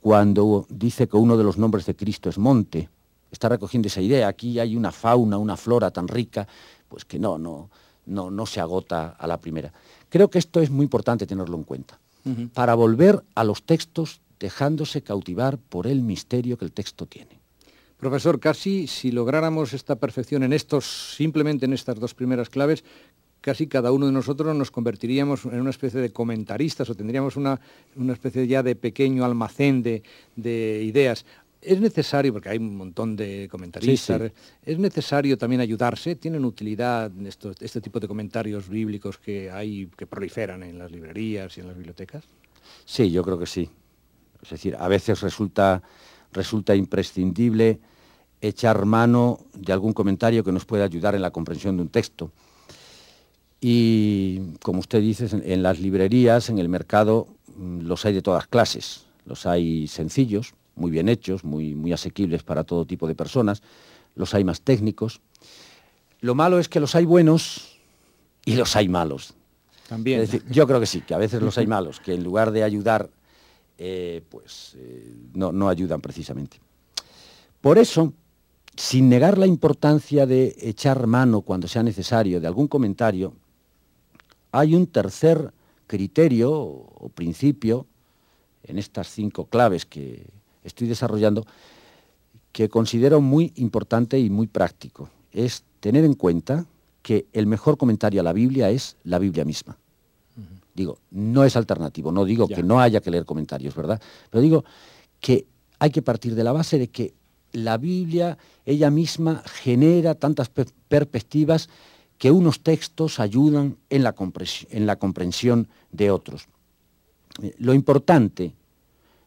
cuando 0.00 0.64
dice 0.68 1.08
que 1.08 1.16
uno 1.16 1.36
de 1.36 1.42
los 1.42 1.58
nombres 1.58 1.86
de 1.86 1.96
Cristo 1.96 2.30
es 2.30 2.38
monte. 2.38 2.88
Está 3.32 3.48
recogiendo 3.48 3.88
esa 3.88 4.00
idea. 4.00 4.28
Aquí 4.28 4.60
hay 4.60 4.76
una 4.76 4.92
fauna, 4.92 5.38
una 5.38 5.56
flora 5.56 5.90
tan 5.90 6.06
rica, 6.06 6.46
pues 6.88 7.04
que 7.04 7.18
no, 7.18 7.38
no, 7.38 7.68
no, 8.06 8.30
no 8.30 8.46
se 8.46 8.60
agota 8.60 9.16
a 9.18 9.26
la 9.26 9.40
primera. 9.40 9.72
Creo 10.08 10.30
que 10.30 10.38
esto 10.38 10.60
es 10.60 10.70
muy 10.70 10.84
importante 10.84 11.26
tenerlo 11.26 11.56
en 11.56 11.64
cuenta. 11.64 11.98
Para 12.54 12.76
volver 12.76 13.24
a 13.34 13.42
los 13.42 13.64
textos 13.64 14.20
dejándose 14.38 15.02
cautivar 15.02 15.58
por 15.58 15.88
el 15.88 16.02
misterio 16.02 16.56
que 16.56 16.64
el 16.64 16.70
texto 16.70 17.06
tiene. 17.06 17.41
Profesor, 18.02 18.40
casi 18.40 18.88
si 18.88 19.12
lográramos 19.12 19.72
esta 19.74 19.94
perfección 19.94 20.42
en 20.42 20.52
estos, 20.52 21.14
simplemente 21.14 21.66
en 21.66 21.72
estas 21.72 22.00
dos 22.00 22.14
primeras 22.14 22.50
claves, 22.50 22.82
casi 23.40 23.68
cada 23.68 23.92
uno 23.92 24.06
de 24.06 24.12
nosotros 24.12 24.56
nos 24.56 24.72
convertiríamos 24.72 25.44
en 25.44 25.60
una 25.60 25.70
especie 25.70 26.00
de 26.00 26.12
comentaristas 26.12 26.90
o 26.90 26.96
tendríamos 26.96 27.36
una, 27.36 27.60
especie 28.12 28.48
ya 28.48 28.64
de 28.64 28.74
pequeño 28.74 29.24
almacén 29.24 29.84
de, 29.84 30.02
ideas. 30.82 31.24
Es 31.60 31.80
necesario, 31.80 32.32
porque 32.32 32.48
hay 32.48 32.58
un 32.58 32.74
montón 32.74 33.14
de 33.14 33.46
comentaristas, 33.48 34.32
es 34.66 34.78
necesario 34.80 35.38
también 35.38 35.60
ayudarse, 35.60 36.16
tienen 36.16 36.44
utilidad 36.44 37.12
este 37.60 37.80
tipo 37.80 38.00
de 38.00 38.08
comentarios 38.08 38.68
bíblicos 38.68 39.16
que 39.16 39.48
hay, 39.48 39.88
que 39.96 40.08
proliferan 40.08 40.64
en 40.64 40.76
las 40.76 40.90
librerías 40.90 41.56
y 41.56 41.60
en 41.60 41.68
las 41.68 41.76
bibliotecas. 41.76 42.24
Sí, 42.84 43.12
yo 43.12 43.22
creo 43.22 43.38
que 43.38 43.46
sí. 43.46 43.70
Es 44.42 44.50
decir, 44.50 44.74
a 44.76 44.88
veces 44.88 45.20
resulta, 45.20 45.84
resulta 46.32 46.74
imprescindible 46.74 47.80
echar 48.40 48.84
mano 48.84 49.38
de 49.54 49.72
algún 49.72 49.92
comentario 49.92 50.42
que 50.42 50.52
nos 50.52 50.64
pueda 50.64 50.84
ayudar 50.84 51.14
en 51.14 51.22
la 51.22 51.30
comprensión 51.30 51.76
de 51.76 51.82
un 51.82 51.88
texto. 51.88 52.32
Y 53.60 54.54
como 54.60 54.80
usted 54.80 55.00
dice, 55.00 55.28
en 55.30 55.62
las 55.62 55.78
librerías, 55.78 56.50
en 56.50 56.58
el 56.58 56.68
mercado, 56.68 57.28
mm, 57.56 57.82
los 57.82 58.04
hay 58.04 58.12
de 58.12 58.22
todas 58.22 58.48
clases. 58.48 59.06
Los 59.24 59.46
hay 59.46 59.86
sencillos, 59.86 60.54
muy 60.74 60.90
bien 60.90 61.08
hechos, 61.08 61.44
muy, 61.44 61.74
muy 61.74 61.92
asequibles 61.92 62.42
para 62.42 62.64
todo 62.64 62.84
tipo 62.84 63.06
de 63.06 63.14
personas. 63.14 63.62
Los 64.16 64.34
hay 64.34 64.42
más 64.42 64.62
técnicos. 64.62 65.20
Lo 66.20 66.34
malo 66.34 66.58
es 66.58 66.68
que 66.68 66.80
los 66.80 66.96
hay 66.96 67.04
buenos 67.04 67.78
y 68.44 68.56
los 68.56 68.74
hay 68.74 68.88
malos. 68.88 69.34
También. 69.88 70.26
yo 70.50 70.66
creo 70.66 70.80
que 70.80 70.86
sí, 70.86 71.02
que 71.02 71.14
a 71.14 71.18
veces 71.18 71.42
los 71.42 71.58
hay 71.58 71.66
malos, 71.66 72.00
que 72.00 72.14
en 72.14 72.24
lugar 72.24 72.50
de 72.50 72.64
ayudar 72.64 73.10
eh, 73.78 74.22
pues 74.28 74.74
eh, 74.76 75.14
no, 75.34 75.52
no 75.52 75.68
ayudan 75.68 76.00
precisamente. 76.00 76.58
Por 77.60 77.78
eso, 77.78 78.12
sin 78.76 79.08
negar 79.08 79.38
la 79.38 79.46
importancia 79.46 80.26
de 80.26 80.54
echar 80.60 81.06
mano 81.06 81.42
cuando 81.42 81.68
sea 81.68 81.82
necesario 81.82 82.40
de 82.40 82.46
algún 82.46 82.68
comentario, 82.68 83.34
hay 84.50 84.74
un 84.74 84.86
tercer 84.86 85.52
criterio 85.86 86.52
o 86.52 87.10
principio 87.14 87.86
en 88.64 88.78
estas 88.78 89.08
cinco 89.08 89.46
claves 89.46 89.84
que 89.84 90.24
estoy 90.64 90.88
desarrollando 90.88 91.44
que 92.52 92.68
considero 92.68 93.20
muy 93.20 93.52
importante 93.56 94.18
y 94.18 94.30
muy 94.30 94.46
práctico. 94.46 95.08
Es 95.32 95.64
tener 95.80 96.04
en 96.04 96.14
cuenta 96.14 96.66
que 97.02 97.26
el 97.32 97.46
mejor 97.46 97.76
comentario 97.78 98.20
a 98.20 98.24
la 98.24 98.32
Biblia 98.32 98.70
es 98.70 98.96
la 99.04 99.18
Biblia 99.18 99.44
misma. 99.44 99.76
Digo, 100.74 100.98
no 101.10 101.44
es 101.44 101.56
alternativo, 101.56 102.12
no 102.12 102.24
digo 102.24 102.48
que 102.48 102.62
no 102.62 102.80
haya 102.80 103.00
que 103.00 103.10
leer 103.10 103.24
comentarios, 103.24 103.74
¿verdad? 103.74 104.00
Pero 104.30 104.42
digo 104.42 104.64
que 105.20 105.46
hay 105.78 105.90
que 105.90 106.02
partir 106.02 106.34
de 106.34 106.44
la 106.44 106.52
base 106.52 106.78
de 106.78 106.88
que 106.88 107.14
la 107.52 107.76
Biblia 107.76 108.38
ella 108.64 108.90
misma 108.90 109.42
genera 109.46 110.14
tantas 110.14 110.48
perspectivas 110.48 111.68
que 112.18 112.30
unos 112.30 112.60
textos 112.60 113.20
ayudan 113.20 113.76
en 113.90 114.04
la, 114.04 114.14
en 114.70 114.86
la 114.86 114.96
comprensión 114.96 115.68
de 115.90 116.10
otros. 116.10 116.46
Eh, 117.42 117.54
lo 117.58 117.74
importante 117.74 118.54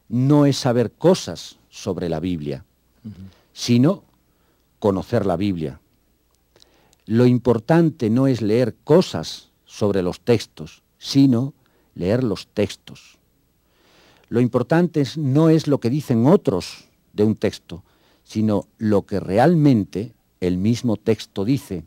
no 0.08 0.46
es 0.46 0.56
saber 0.56 0.92
cosas 0.92 1.58
sobre 1.68 2.08
la 2.08 2.20
Biblia, 2.20 2.64
sino 3.52 4.04
conocer 4.78 5.26
la 5.26 5.36
Biblia. 5.36 5.80
Lo 7.04 7.26
importante 7.26 8.08
no 8.08 8.26
es 8.26 8.40
leer 8.40 8.74
cosas 8.82 9.50
sobre 9.64 10.02
los 10.02 10.20
textos, 10.20 10.82
sino 11.06 11.54
leer 11.94 12.24
los 12.24 12.48
textos. 12.48 13.16
Lo 14.28 14.40
importante 14.40 15.04
no 15.16 15.50
es 15.50 15.68
lo 15.68 15.78
que 15.78 15.88
dicen 15.88 16.26
otros 16.26 16.88
de 17.12 17.22
un 17.22 17.36
texto, 17.36 17.84
sino 18.24 18.66
lo 18.78 19.06
que 19.06 19.20
realmente 19.20 20.14
el 20.40 20.58
mismo 20.58 20.96
texto 20.96 21.44
dice. 21.44 21.84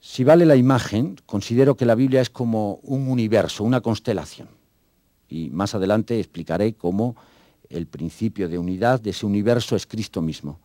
Si 0.00 0.24
vale 0.24 0.44
la 0.44 0.56
imagen, 0.56 1.16
considero 1.24 1.76
que 1.76 1.86
la 1.86 1.94
Biblia 1.94 2.20
es 2.20 2.30
como 2.30 2.80
un 2.82 3.06
universo, 3.06 3.62
una 3.62 3.80
constelación. 3.80 4.48
Y 5.28 5.50
más 5.50 5.76
adelante 5.76 6.18
explicaré 6.18 6.74
cómo 6.74 7.14
el 7.70 7.86
principio 7.86 8.48
de 8.48 8.58
unidad 8.58 9.00
de 9.00 9.10
ese 9.10 9.24
universo 9.24 9.76
es 9.76 9.86
Cristo 9.86 10.20
mismo. 10.20 10.58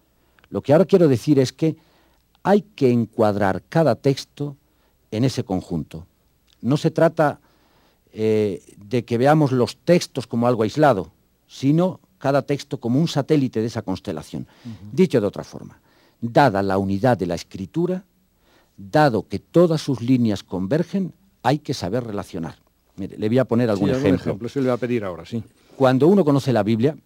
Lo 0.49 0.63
que 0.63 0.73
ahora 0.73 0.85
quiero 0.85 1.07
decir 1.07 1.37
es 1.37 1.53
que 1.53 1.77
hay 2.41 2.63
que 2.63 2.89
encuadrar 2.89 3.61
cada 3.69 3.93
texto 3.93 4.57
en 5.11 5.25
ese 5.25 5.43
conjunto. 5.43 6.07
No 6.67 6.75
se 6.75 6.91
trata 6.91 7.39
eh, 8.11 8.61
de 8.77 9.05
que 9.05 9.17
veamos 9.17 9.53
los 9.53 9.77
textos 9.77 10.27
como 10.27 10.47
algo 10.47 10.63
aislado, 10.63 11.11
sino 11.47 12.01
cada 12.17 12.41
texto 12.41 12.79
como 12.79 12.99
un 12.99 13.07
satélite 13.07 13.61
de 13.61 13.67
esa 13.67 13.83
constelación. 13.83 14.47
Dicho 14.91 15.21
de 15.21 15.27
otra 15.27 15.45
forma, 15.45 15.79
dada 16.19 16.61
la 16.61 16.77
unidad 16.77 17.17
de 17.17 17.25
la 17.25 17.35
escritura, 17.35 18.03
dado 18.75 19.27
que 19.27 19.39
todas 19.39 19.81
sus 19.81 20.01
líneas 20.01 20.43
convergen, 20.43 21.13
hay 21.41 21.59
que 21.59 21.73
saber 21.73 22.03
relacionar. 22.03 22.57
le 22.97 23.27
voy 23.29 23.37
a 23.37 23.45
poner 23.45 23.69
algún 23.69 23.91
ejemplo. 23.91 24.33
ejemplo. 24.33 24.61
le 24.61 24.71
a 24.71 24.77
pedir 24.77 25.05
ahora, 25.05 25.25
sí. 25.25 25.41
Cuando 25.77 26.07
uno 26.07 26.25
conoce 26.25 26.51
la 26.51 26.63
Biblia, 26.63 26.97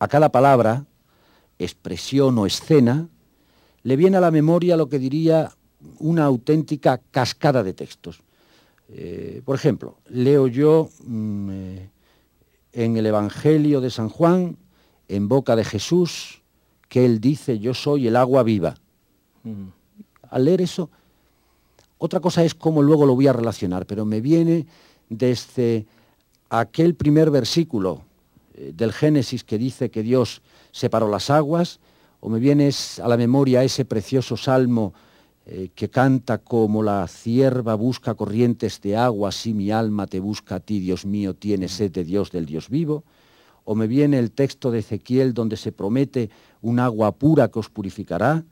a 0.00 0.08
cada 0.08 0.30
palabra, 0.30 0.84
expresión 1.58 2.36
o 2.38 2.46
escena, 2.46 3.08
le 3.84 3.96
viene 3.96 4.16
a 4.16 4.20
la 4.20 4.32
memoria 4.32 4.76
lo 4.76 4.88
que 4.88 4.98
diría 4.98 5.52
una 5.98 6.24
auténtica 6.24 7.00
cascada 7.10 7.62
de 7.62 7.72
textos. 7.72 8.22
Eh, 8.88 9.42
por 9.44 9.54
ejemplo, 9.54 9.98
leo 10.08 10.46
yo 10.46 10.88
mm, 11.04 11.50
eh, 11.50 11.90
en 12.72 12.96
el 12.96 13.06
Evangelio 13.06 13.80
de 13.80 13.90
San 13.90 14.08
Juan, 14.08 14.56
en 15.08 15.28
boca 15.28 15.56
de 15.56 15.64
Jesús, 15.64 16.42
que 16.88 17.04
él 17.04 17.20
dice, 17.20 17.58
yo 17.58 17.74
soy 17.74 18.06
el 18.06 18.16
agua 18.16 18.42
viva. 18.42 18.74
Al 20.30 20.44
leer 20.44 20.60
eso, 20.60 20.90
otra 21.98 22.20
cosa 22.20 22.44
es 22.44 22.54
cómo 22.54 22.82
luego 22.82 23.06
lo 23.06 23.14
voy 23.14 23.26
a 23.26 23.32
relacionar, 23.32 23.86
pero 23.86 24.04
me 24.04 24.20
viene 24.20 24.66
desde 25.08 25.86
aquel 26.50 26.94
primer 26.94 27.30
versículo 27.30 28.02
eh, 28.54 28.72
del 28.74 28.92
Génesis 28.92 29.44
que 29.44 29.58
dice 29.58 29.90
que 29.90 30.02
Dios 30.02 30.42
separó 30.72 31.08
las 31.08 31.30
aguas, 31.30 31.80
o 32.20 32.28
me 32.28 32.38
viene 32.38 32.70
a 33.02 33.08
la 33.08 33.16
memoria 33.16 33.62
ese 33.62 33.84
precioso 33.84 34.36
salmo 34.36 34.92
eh, 35.50 35.70
que 35.74 35.88
canta 35.88 36.36
como 36.36 36.82
la 36.82 37.08
cierva 37.08 37.74
busca 37.74 38.12
corrientes 38.12 38.82
de 38.82 38.98
agua, 38.98 39.30
así 39.30 39.54
mi 39.54 39.70
alma 39.70 40.06
te 40.06 40.20
busca 40.20 40.56
a 40.56 40.60
ti, 40.60 40.78
Dios 40.78 41.06
mío, 41.06 41.32
tiene 41.32 41.68
sed 41.68 41.90
de 41.90 42.04
Dios, 42.04 42.30
del 42.30 42.44
Dios 42.44 42.68
vivo, 42.68 43.02
o 43.64 43.74
me 43.74 43.86
viene 43.86 44.18
el 44.18 44.30
texto 44.30 44.70
de 44.70 44.80
Ezequiel 44.80 45.32
donde 45.32 45.56
se 45.56 45.72
promete 45.72 46.28
un 46.60 46.78
agua 46.78 47.12
pura 47.12 47.48
que 47.48 47.60
os 47.60 47.70
purificará, 47.70 48.44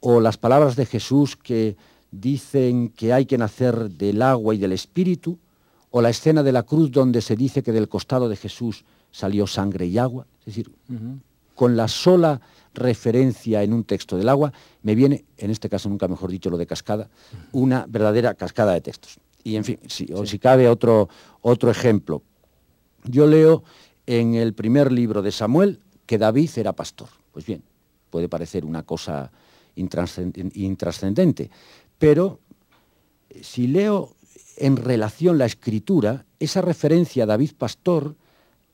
o 0.00 0.20
las 0.20 0.38
palabras 0.38 0.74
de 0.74 0.86
Jesús 0.86 1.36
que 1.36 1.76
dicen 2.10 2.88
que 2.88 3.12
hay 3.12 3.26
que 3.26 3.36
nacer 3.36 3.90
del 3.90 4.22
agua 4.22 4.54
y 4.54 4.58
del 4.58 4.72
espíritu, 4.72 5.38
o 5.90 6.00
la 6.00 6.08
escena 6.08 6.42
de 6.42 6.52
la 6.52 6.62
cruz 6.62 6.90
donde 6.90 7.20
se 7.20 7.36
dice 7.36 7.62
que 7.62 7.72
del 7.72 7.90
costado 7.90 8.30
de 8.30 8.36
Jesús 8.36 8.86
salió 9.12 9.46
sangre 9.46 9.84
y 9.84 9.98
agua. 9.98 10.26
Es 10.40 10.46
decir, 10.46 10.70
con 11.54 11.76
la 11.76 11.88
sola 11.88 12.40
referencia 12.76 13.62
en 13.62 13.72
un 13.72 13.84
texto 13.84 14.16
del 14.16 14.28
agua, 14.28 14.52
me 14.82 14.94
viene, 14.94 15.24
en 15.36 15.50
este 15.50 15.68
caso 15.68 15.88
nunca 15.88 16.06
mejor 16.06 16.30
dicho 16.30 16.50
lo 16.50 16.56
de 16.56 16.66
cascada, 16.66 17.08
una 17.52 17.86
verdadera 17.88 18.34
cascada 18.34 18.72
de 18.72 18.80
textos. 18.80 19.18
Y 19.42 19.56
en 19.56 19.64
fin, 19.64 19.78
si, 19.88 20.12
o 20.12 20.24
si 20.26 20.38
cabe 20.38 20.68
otro, 20.68 21.08
otro 21.40 21.70
ejemplo. 21.70 22.22
Yo 23.04 23.26
leo 23.26 23.64
en 24.06 24.34
el 24.34 24.54
primer 24.54 24.92
libro 24.92 25.22
de 25.22 25.32
Samuel 25.32 25.80
que 26.06 26.18
David 26.18 26.50
era 26.56 26.72
pastor. 26.72 27.08
Pues 27.32 27.46
bien, 27.46 27.62
puede 28.10 28.28
parecer 28.28 28.64
una 28.64 28.82
cosa 28.82 29.30
intrascendente, 29.74 31.50
pero 31.98 32.40
eh, 33.28 33.40
si 33.42 33.66
leo 33.66 34.14
en 34.56 34.76
relación 34.76 35.38
la 35.38 35.46
escritura, 35.46 36.24
esa 36.40 36.62
referencia 36.62 37.24
a 37.24 37.26
David 37.26 37.52
Pastor, 37.58 38.16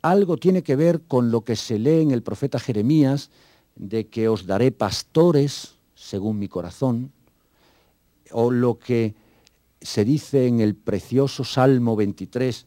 algo 0.01 0.37
tiene 0.37 0.63
que 0.63 0.77
ver 0.77 1.03
con 1.03 1.31
lo 1.31 1.43
que 1.43 1.57
se 1.57 1.79
lee 1.79 2.03
en 2.03 2.11
el 2.11 2.23
profeta 2.23 2.59
Jeremías, 2.59 3.31
de 3.77 4.09
que 4.09 4.29
os 4.29 4.47
daré 4.47 4.71
pastores 4.71 5.75
según 5.95 6.39
mi 6.39 6.49
corazón, 6.49 7.13
o 8.31 8.51
lo 8.51 8.79
que 8.79 9.15
se 9.81 10.05
dice 10.05 10.47
en 10.47 10.61
el 10.61 10.75
precioso 10.75 11.45
Salmo 11.45 11.97
23, 11.97 12.67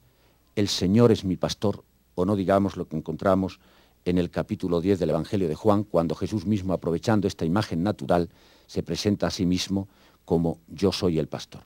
el 0.55 0.67
Señor 0.67 1.11
es 1.11 1.23
mi 1.23 1.35
pastor, 1.35 1.83
o 2.15 2.25
no 2.25 2.35
digamos 2.35 2.77
lo 2.77 2.87
que 2.87 2.97
encontramos 2.97 3.59
en 4.05 4.17
el 4.17 4.29
capítulo 4.29 4.81
10 4.81 4.99
del 4.99 5.09
Evangelio 5.09 5.47
de 5.47 5.55
Juan, 5.55 5.83
cuando 5.83 6.15
Jesús 6.15 6.45
mismo, 6.45 6.73
aprovechando 6.73 7.27
esta 7.27 7.45
imagen 7.45 7.83
natural, 7.83 8.29
se 8.67 8.83
presenta 8.83 9.27
a 9.27 9.31
sí 9.31 9.45
mismo 9.45 9.87
como 10.25 10.59
yo 10.67 10.91
soy 10.91 11.19
el 11.19 11.27
pastor. 11.27 11.61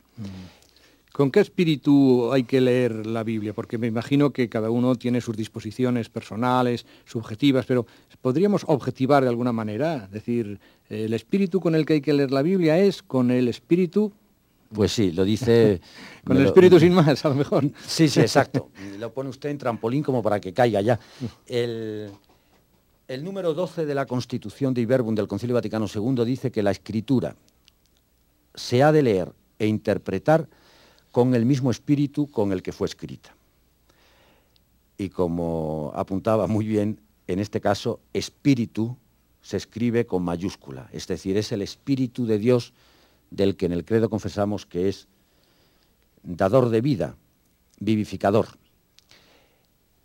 ¿Con 1.11 1.31
qué 1.31 1.39
espíritu 1.39 2.31
hay 2.31 2.43
que 2.43 2.61
leer 2.61 3.07
la 3.07 3.23
Biblia? 3.23 3.53
Porque 3.53 3.77
me 3.77 3.87
imagino 3.87 4.31
que 4.31 4.47
cada 4.47 4.69
uno 4.69 4.95
tiene 4.95 5.21
sus 5.21 5.35
disposiciones 5.35 6.07
personales, 6.07 6.85
subjetivas, 7.05 7.65
pero 7.65 7.87
¿podríamos 8.21 8.63
objetivar 8.67 9.23
de 9.23 9.29
alguna 9.29 9.51
manera? 9.51 10.05
Es 10.05 10.11
decir, 10.11 10.59
el 10.87 11.13
espíritu 11.13 11.59
con 11.59 11.73
el 11.73 11.85
que 11.85 11.93
hay 11.93 12.01
que 12.01 12.13
leer 12.13 12.31
la 12.31 12.43
Biblia 12.43 12.77
es 12.77 13.01
con 13.01 13.31
el 13.31 13.47
espíritu... 13.47 14.13
Pues 14.71 14.91
sí, 14.91 15.11
lo 15.11 15.25
dice... 15.25 15.81
con 16.23 16.37
el 16.37 16.45
espíritu 16.45 16.79
sin 16.79 16.93
más, 16.93 17.25
a 17.25 17.29
lo 17.29 17.35
mejor. 17.35 17.65
Sí, 17.87 18.07
sí, 18.07 18.19
exacto. 18.21 18.69
lo 18.99 19.11
pone 19.11 19.29
usted 19.29 19.49
en 19.49 19.57
trampolín 19.57 20.03
como 20.03 20.21
para 20.21 20.39
que 20.39 20.53
caiga 20.53 20.79
ya. 20.79 20.99
El, 21.47 22.11
el 23.07 23.23
número 23.23 23.55
12 23.55 23.87
de 23.87 23.95
la 23.95 24.05
Constitución 24.05 24.75
de 24.75 24.81
Iberbum 24.81 25.15
del 25.15 25.27
Concilio 25.27 25.55
Vaticano 25.55 25.87
II 25.93 26.23
dice 26.23 26.51
que 26.51 26.61
la 26.61 26.69
escritura 26.69 27.35
se 28.53 28.83
ha 28.83 28.91
de 28.91 29.01
leer 29.01 29.33
e 29.57 29.65
interpretar 29.65 30.47
con 31.11 31.33
el 31.35 31.45
mismo 31.45 31.71
espíritu 31.71 32.27
con 32.27 32.51
el 32.51 32.61
que 32.61 32.71
fue 32.71 32.87
escrita. 32.87 33.35
Y 34.97 35.09
como 35.09 35.91
apuntaba 35.95 36.47
muy 36.47 36.67
bien, 36.67 36.99
en 37.27 37.39
este 37.39 37.61
caso, 37.61 37.99
espíritu 38.13 38.97
se 39.41 39.57
escribe 39.57 40.05
con 40.05 40.23
mayúscula, 40.23 40.89
es 40.91 41.07
decir, 41.07 41.37
es 41.37 41.51
el 41.51 41.61
espíritu 41.61 42.25
de 42.25 42.37
Dios 42.37 42.73
del 43.31 43.55
que 43.55 43.67
en 43.67 43.71
el 43.71 43.85
credo 43.85 44.09
confesamos 44.09 44.65
que 44.65 44.89
es 44.89 45.07
dador 46.23 46.69
de 46.69 46.81
vida, 46.81 47.15
vivificador. 47.79 48.47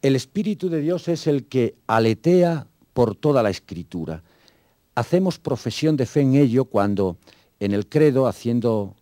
El 0.03 0.17
espíritu 0.17 0.69
de 0.69 0.81
Dios 0.81 1.09
es 1.09 1.27
el 1.27 1.47
que 1.47 1.75
aletea 1.87 2.67
por 2.93 3.17
toda 3.17 3.43
la 3.43 3.51
escritura. 3.51 4.23
Hacemos 4.95 5.38
profesión 5.38 5.97
de 5.97 6.07
fe 6.07 6.21
en 6.21 6.35
ello 6.35 6.67
cuando 6.67 7.17
en 7.59 7.73
el 7.73 7.88
credo, 7.88 8.27
haciendo 8.27 8.95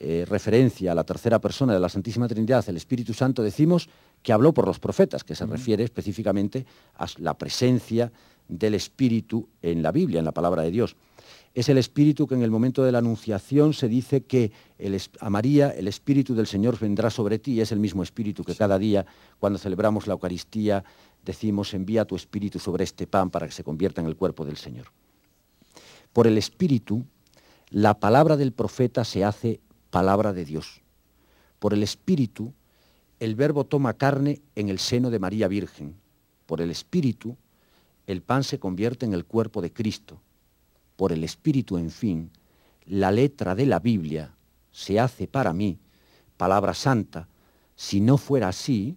eh, 0.00 0.24
referencia 0.28 0.92
a 0.92 0.94
la 0.94 1.02
tercera 1.02 1.40
persona 1.40 1.74
de 1.74 1.80
la 1.80 1.88
Santísima 1.88 2.28
Trinidad, 2.28 2.64
el 2.68 2.76
Espíritu 2.76 3.14
Santo, 3.14 3.42
decimos 3.42 3.88
que 4.22 4.32
habló 4.32 4.54
por 4.54 4.66
los 4.66 4.78
profetas, 4.78 5.24
que 5.24 5.34
se 5.34 5.44
refiere 5.44 5.82
específicamente 5.82 6.66
a 6.96 7.06
la 7.18 7.36
presencia 7.36 8.12
del 8.46 8.74
Espíritu 8.74 9.48
en 9.60 9.82
la 9.82 9.90
Biblia, 9.90 10.20
en 10.20 10.24
la 10.24 10.32
palabra 10.32 10.62
de 10.62 10.70
Dios. 10.70 10.94
Es 11.52 11.68
el 11.68 11.78
Espíritu 11.78 12.28
que 12.28 12.36
en 12.36 12.42
el 12.42 12.50
momento 12.52 12.84
de 12.84 12.92
la 12.92 12.98
Anunciación 12.98 13.74
se 13.74 13.88
dice 13.88 14.22
que 14.22 14.52
a 15.18 15.30
María 15.30 15.70
el 15.70 15.88
Espíritu 15.88 16.36
del 16.36 16.46
Señor 16.46 16.78
vendrá 16.78 17.10
sobre 17.10 17.40
ti, 17.40 17.60
es 17.60 17.72
el 17.72 17.80
mismo 17.80 18.04
Espíritu 18.04 18.44
que 18.44 18.54
cada 18.54 18.78
día, 18.78 19.04
cuando 19.40 19.58
celebramos 19.58 20.06
la 20.06 20.12
Eucaristía, 20.12 20.84
decimos, 21.24 21.74
envía 21.74 22.04
tu 22.04 22.14
Espíritu 22.14 22.60
sobre 22.60 22.84
este 22.84 23.08
pan 23.08 23.30
para 23.30 23.46
que 23.46 23.52
se 23.52 23.64
convierta 23.64 24.00
en 24.00 24.06
el 24.06 24.14
cuerpo 24.14 24.44
del 24.44 24.56
Señor. 24.56 24.86
Por 26.12 26.28
el 26.28 26.38
Espíritu, 26.38 27.04
la 27.70 27.98
palabra 27.98 28.36
del 28.36 28.52
profeta 28.52 29.04
se 29.04 29.24
hace 29.24 29.60
palabra 29.90 30.32
de 30.32 30.44
Dios. 30.44 30.80
Por 31.58 31.74
el 31.74 31.82
Espíritu, 31.82 32.52
el 33.20 33.34
Verbo 33.34 33.64
toma 33.64 33.94
carne 33.94 34.40
en 34.54 34.68
el 34.68 34.78
seno 34.78 35.10
de 35.10 35.18
María 35.18 35.48
Virgen. 35.48 35.96
Por 36.46 36.60
el 36.60 36.70
Espíritu, 36.70 37.36
el 38.06 38.22
pan 38.22 38.44
se 38.44 38.58
convierte 38.58 39.06
en 39.06 39.12
el 39.12 39.24
cuerpo 39.24 39.60
de 39.60 39.72
Cristo. 39.72 40.20
Por 40.96 41.12
el 41.12 41.24
Espíritu, 41.24 41.78
en 41.78 41.90
fin, 41.90 42.30
la 42.86 43.10
letra 43.10 43.54
de 43.54 43.66
la 43.66 43.80
Biblia 43.80 44.34
se 44.70 44.98
hace 44.98 45.26
para 45.26 45.52
mí 45.52 45.78
palabra 46.36 46.72
santa. 46.74 47.28
Si 47.76 48.00
no 48.00 48.16
fuera 48.16 48.48
así, 48.48 48.96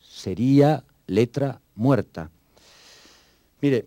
sería 0.00 0.84
letra 1.06 1.60
muerta. 1.74 2.30
Mire, 3.60 3.86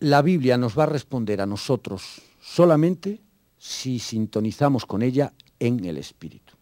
la 0.00 0.22
Biblia 0.22 0.56
nos 0.56 0.76
va 0.78 0.84
a 0.84 0.86
responder 0.86 1.40
a 1.40 1.46
nosotros 1.46 2.20
solamente 2.40 3.20
si 3.58 3.98
sintonizamos 3.98 4.84
con 4.84 5.02
ella 5.02 5.32
en 5.58 5.84
el 5.84 5.96
espíritu. 5.96 6.54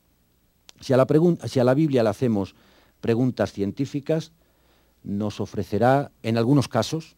Si 0.81 0.93
a 0.93 0.97
la, 0.97 1.07
si 1.47 1.61
a 1.61 1.65
la 1.65 1.75
Biblia 1.75 2.03
le 2.03 2.09
hacemos 2.09 2.55
preguntas 3.01 3.53
científicas, 3.53 4.33
nos 5.03 5.41
ofrecerá, 5.41 6.11
en 6.23 6.39
algunos 6.39 6.69
casos, 6.69 7.17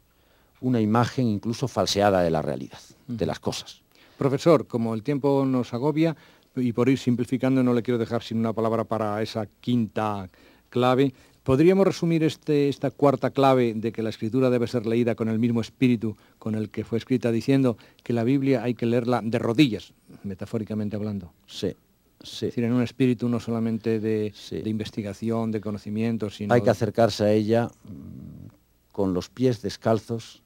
una 0.60 0.80
imagen 0.80 1.26
incluso 1.26 1.68
falseada 1.68 2.22
de 2.22 2.30
la 2.30 2.42
realidad, 2.42 2.78
de 3.06 3.26
las 3.26 3.38
cosas. 3.38 3.82
Profesor, 4.16 4.66
como 4.66 4.94
el 4.94 5.02
tiempo 5.02 5.44
nos 5.46 5.74
agobia, 5.74 6.16
y 6.56 6.72
por 6.72 6.88
ir 6.88 6.98
simplificando 6.98 7.62
no 7.62 7.74
le 7.74 7.82
quiero 7.82 7.98
dejar 7.98 8.22
sin 8.22 8.38
una 8.38 8.52
palabra 8.52 8.84
para 8.84 9.20
esa 9.22 9.46
quinta 9.60 10.30
clave, 10.70 11.12
¿podríamos 11.44 11.86
resumir 11.86 12.24
este, 12.24 12.68
esta 12.68 12.90
cuarta 12.90 13.30
clave 13.30 13.74
de 13.74 13.92
que 13.92 14.02
la 14.02 14.10
escritura 14.10 14.50
debe 14.50 14.66
ser 14.66 14.86
leída 14.86 15.14
con 15.14 15.28
el 15.28 15.38
mismo 15.38 15.60
espíritu 15.60 16.16
con 16.40 16.56
el 16.56 16.70
que 16.70 16.84
fue 16.84 16.98
escrita, 16.98 17.30
diciendo 17.30 17.76
que 18.02 18.12
la 18.12 18.24
Biblia 18.24 18.64
hay 18.64 18.74
que 18.74 18.86
leerla 18.86 19.20
de 19.22 19.38
rodillas, 19.38 19.92
metafóricamente 20.24 20.96
hablando? 20.96 21.32
Sí, 21.46 21.76
es 22.22 22.40
decir, 22.40 22.64
en 22.64 22.72
un 22.72 22.82
espíritu 22.82 23.28
no 23.28 23.38
solamente 23.38 24.00
de, 24.00 24.32
investigación, 24.64 25.52
de 25.52 25.60
conocimiento, 25.60 26.30
sino... 26.30 26.54
Hay 26.54 26.62
que 26.62 26.70
acercarse 26.70 27.24
a 27.24 27.32
ella 27.32 27.66
mm, 27.84 28.48
con 28.90 29.12
los 29.12 29.28
pies 29.28 29.60
descalzos 29.60 30.42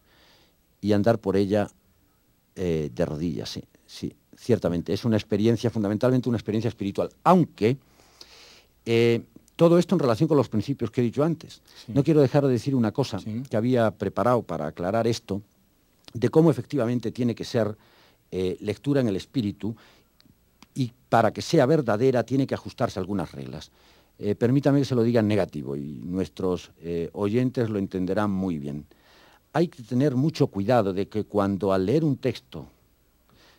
y 0.80 0.92
andar 0.92 1.20
por 1.20 1.36
ella 1.36 1.68
eh, 2.56 2.90
de 2.92 3.06
rodillas, 3.06 3.50
sí, 3.50 3.62
sí, 3.86 4.16
ciertamente. 4.36 4.92
Es 4.92 5.04
una 5.04 5.16
experiencia, 5.16 5.70
fundamentalmente 5.70 6.28
una 6.28 6.38
experiencia 6.38 6.68
espiritual, 6.68 7.10
aunque 7.22 7.76
eh, 8.84 9.22
todo 9.58 9.76
esto 9.76 9.96
en 9.96 9.98
relación 9.98 10.28
con 10.28 10.36
los 10.36 10.48
principios 10.48 10.92
que 10.92 11.00
he 11.00 11.04
dicho 11.04 11.24
antes. 11.24 11.62
No 11.88 12.04
quiero 12.04 12.20
dejar 12.20 12.46
de 12.46 12.52
decir 12.52 12.76
una 12.76 12.92
cosa 12.92 13.18
que 13.50 13.56
había 13.56 13.90
preparado 13.90 14.40
para 14.42 14.68
aclarar 14.68 15.08
esto, 15.08 15.42
de 16.14 16.28
cómo 16.28 16.48
efectivamente 16.52 17.10
tiene 17.10 17.34
que 17.34 17.44
ser 17.44 17.76
eh, 18.30 18.56
lectura 18.60 19.00
en 19.00 19.08
el 19.08 19.16
espíritu 19.16 19.74
y 20.74 20.92
para 21.08 21.32
que 21.32 21.42
sea 21.42 21.66
verdadera 21.66 22.22
tiene 22.22 22.46
que 22.46 22.54
ajustarse 22.54 23.00
a 23.00 23.02
algunas 23.02 23.32
reglas. 23.32 23.72
Eh, 24.20 24.36
permítame 24.36 24.78
que 24.78 24.84
se 24.84 24.94
lo 24.94 25.02
diga 25.02 25.18
en 25.18 25.26
negativo 25.26 25.74
y 25.74 26.02
nuestros 26.04 26.70
eh, 26.80 27.10
oyentes 27.12 27.68
lo 27.68 27.80
entenderán 27.80 28.30
muy 28.30 28.60
bien. 28.60 28.86
Hay 29.52 29.66
que 29.66 29.82
tener 29.82 30.14
mucho 30.14 30.46
cuidado 30.46 30.92
de 30.92 31.08
que 31.08 31.24
cuando 31.24 31.72
al 31.72 31.84
leer 31.84 32.04
un 32.04 32.16
texto 32.18 32.68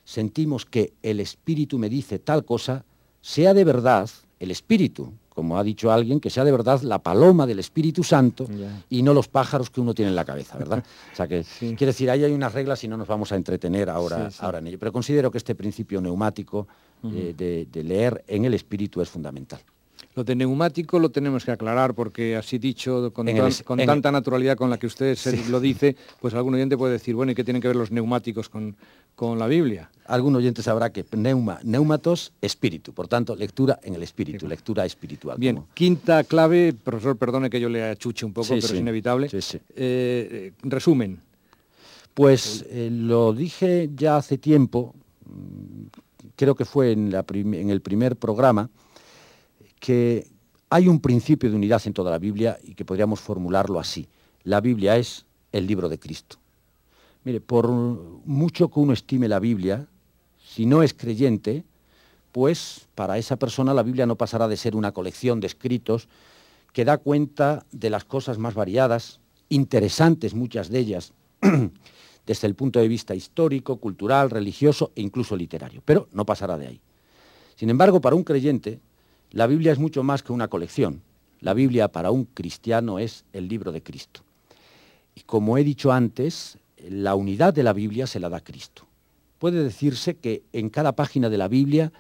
sentimos 0.06 0.66
que 0.66 0.94
el 1.04 1.20
espíritu 1.20 1.78
me 1.78 1.90
dice 1.90 2.20
tal 2.20 2.46
cosa, 2.46 2.86
sea 3.20 3.54
de 3.54 3.66
verdad 3.66 4.10
el 4.40 4.52
espíritu 4.52 5.12
como 5.40 5.58
ha 5.58 5.64
dicho 5.64 5.90
alguien, 5.90 6.20
que 6.20 6.30
sea 6.30 6.44
de 6.44 6.52
verdad 6.52 6.82
la 6.82 7.00
paloma 7.00 7.48
del 7.48 7.60
Espíritu 7.60 8.04
Santo 8.04 8.46
y 8.90 9.02
no 9.02 9.14
los 9.14 9.30
pájaros 9.30 9.70
que 9.70 9.80
uno 9.80 9.94
tiene 9.94 10.10
en 10.10 10.16
la 10.18 10.26
cabeza, 10.26 10.58
¿verdad? 10.58 10.84
O 11.14 11.16
sea 11.16 11.30
que, 11.30 11.46
quiere 11.60 11.86
decir, 11.86 12.12
ahí 12.12 12.26
hay 12.26 12.34
unas 12.34 12.52
reglas 12.52 12.84
y 12.84 12.90
no 12.90 12.98
nos 12.98 13.08
vamos 13.08 13.32
a 13.32 13.38
entretener 13.38 13.90
ahora, 13.90 14.30
ahora 14.40 14.60
en 14.60 14.68
ello. 14.68 14.78
Pero 14.78 14.92
considero 14.92 15.32
que 15.32 15.38
este 15.38 15.56
principio 15.56 16.02
neumático 16.02 16.68
eh, 17.06 17.34
de 17.72 17.84
leer 17.86 18.22
en 18.28 18.44
el 18.44 18.54
Espíritu 18.54 19.02
es 19.02 19.08
fundamental. 19.08 19.62
Lo 20.20 20.26
de 20.26 20.36
neumático 20.36 21.00
lo 21.00 21.12
tenemos 21.12 21.46
que 21.46 21.52
aclarar 21.52 21.94
porque 21.94 22.36
así 22.36 22.58
dicho, 22.58 23.14
con, 23.14 23.26
tanta 23.86 24.12
naturalidad 24.12 24.58
con 24.58 24.70
la 24.70 24.78
que 24.78 24.86
usted 24.86 25.18
lo 25.48 25.62
dice, 25.62 25.96
pues 26.20 26.34
algún 26.34 26.56
oyente 26.56 26.76
puede 26.76 26.92
decir, 26.92 27.16
bueno, 27.16 27.32
¿y 27.32 27.36
qué 27.36 27.46
tienen 27.46 27.62
que 27.62 27.70
ver 27.70 27.78
los 27.78 27.90
neumáticos 27.90 28.50
con, 28.50 28.76
la 29.40 29.48
Biblia? 29.48 29.90
Algún 30.08 30.36
oyente 30.36 30.62
sabrá 30.62 30.90
que 30.90 31.06
neuma, 31.16 31.62
neumatos, 31.64 32.34
espíritu, 32.42 32.92
por 32.92 33.08
tanto, 33.08 33.34
lectura 33.34 33.80
en 33.82 33.96
el 33.96 34.04
espíritu, 34.04 34.46
lectura 34.46 34.86
espiritual. 34.86 35.38
Bien, 35.40 35.64
quinta 35.74 36.26
clave, 36.26 36.74
profesor, 36.74 37.16
perdone 37.16 37.50
que 37.50 37.62
yo 37.62 37.70
le 37.70 37.82
achuche 37.86 38.26
un 38.26 38.34
poco, 38.34 38.50
pero 38.50 38.60
es 38.60 38.74
inevitable. 38.74 39.30
Eh, 39.78 40.52
resumen. 40.64 41.22
Pues 42.14 42.66
eh, 42.70 42.90
lo 42.92 43.32
dije 43.32 43.90
ya 43.96 44.18
hace 44.18 44.38
tiempo, 44.38 44.94
mm, 45.26 45.86
creo 46.36 46.56
que 46.56 46.66
fue 46.66 46.92
en, 46.92 47.14
en 47.14 47.70
el 47.70 47.80
primer 47.80 48.18
programa, 48.18 48.70
que 49.80 50.28
hay 50.70 50.88
un 50.88 51.00
principio 51.00 51.50
de 51.50 51.56
unidad 51.56 51.82
en 51.86 51.94
toda 51.94 52.12
la 52.12 52.20
Biblia 52.20 52.60
y 52.64 52.76
que 52.76 52.86
podríamos 52.86 53.20
formularlo 53.20 53.80
así. 53.80 54.08
La 54.44 54.62
Biblia 54.62 54.98
es 54.98 55.26
el 55.52 55.66
libro 55.66 55.90
de 55.90 56.00
Cristo. 56.00 56.38
Mire, 57.24 57.42
por 57.42 57.70
mucho 57.70 58.70
que 58.70 58.80
uno 58.80 58.94
estime 58.94 59.28
la 59.28 59.40
Biblia, 59.40 59.88
si 60.44 60.66
no 60.66 60.84
es 60.84 60.94
creyente, 60.94 61.64
pues 62.32 62.88
para 62.96 63.18
esa 63.18 63.38
persona 63.38 63.74
la 63.74 63.84
Biblia 63.84 64.06
no 64.06 64.16
pasará 64.16 64.48
de 64.48 64.58
ser 64.58 64.76
una 64.76 64.92
colección 64.92 65.40
de 65.40 65.48
escritos 65.48 66.08
que 66.74 66.86
da 66.86 66.98
cuenta 66.98 67.66
de 67.72 67.90
las 67.90 68.06
cosas 68.06 68.38
más 68.38 68.54
variadas, 68.54 69.20
interesantes 69.50 70.36
muchas 70.36 70.70
de 70.70 70.80
ellas, 70.80 71.14
desde 72.26 72.48
el 72.48 72.56
punto 72.56 72.80
de 72.80 72.88
vista 72.88 73.16
histórico, 73.16 73.78
cultural, 73.78 74.30
religioso 74.30 74.92
e 74.96 75.02
incluso 75.02 75.36
literario, 75.36 75.82
pero 75.84 76.08
no 76.14 76.26
pasará 76.26 76.58
de 76.58 76.68
ahí. 76.68 76.82
Sin 77.56 77.70
embargo, 77.70 78.00
para 78.00 78.16
un 78.16 78.24
creyente, 78.24 78.80
la 79.32 79.48
Biblia 79.48 79.72
es 79.72 79.80
mucho 79.80 80.04
más 80.04 80.24
que 80.24 80.34
una 80.34 80.48
colección. 80.48 81.02
La 81.40 81.54
Biblia 81.54 81.88
para 81.90 82.12
un 82.12 82.26
cristiano 82.26 83.00
es 83.00 83.26
el 83.32 83.48
libro 83.48 83.72
de 83.72 83.84
Cristo. 83.84 84.22
Y 85.16 85.22
como 85.22 85.58
he 85.58 85.64
dicho 85.64 85.92
antes, 85.92 86.58
la 86.78 87.16
unidad 87.16 87.54
de 87.54 87.64
la 87.64 87.74
Biblia 87.74 88.08
se 88.08 88.20
la 88.20 88.30
da 88.30 88.42
Cristo. 88.42 88.88
Puede 89.38 89.64
decirse 89.64 90.16
que 90.16 90.44
en 90.52 90.70
cada 90.70 90.94
página 90.94 91.30
de 91.30 91.38
la 91.38 91.48
Biblia 91.48 91.92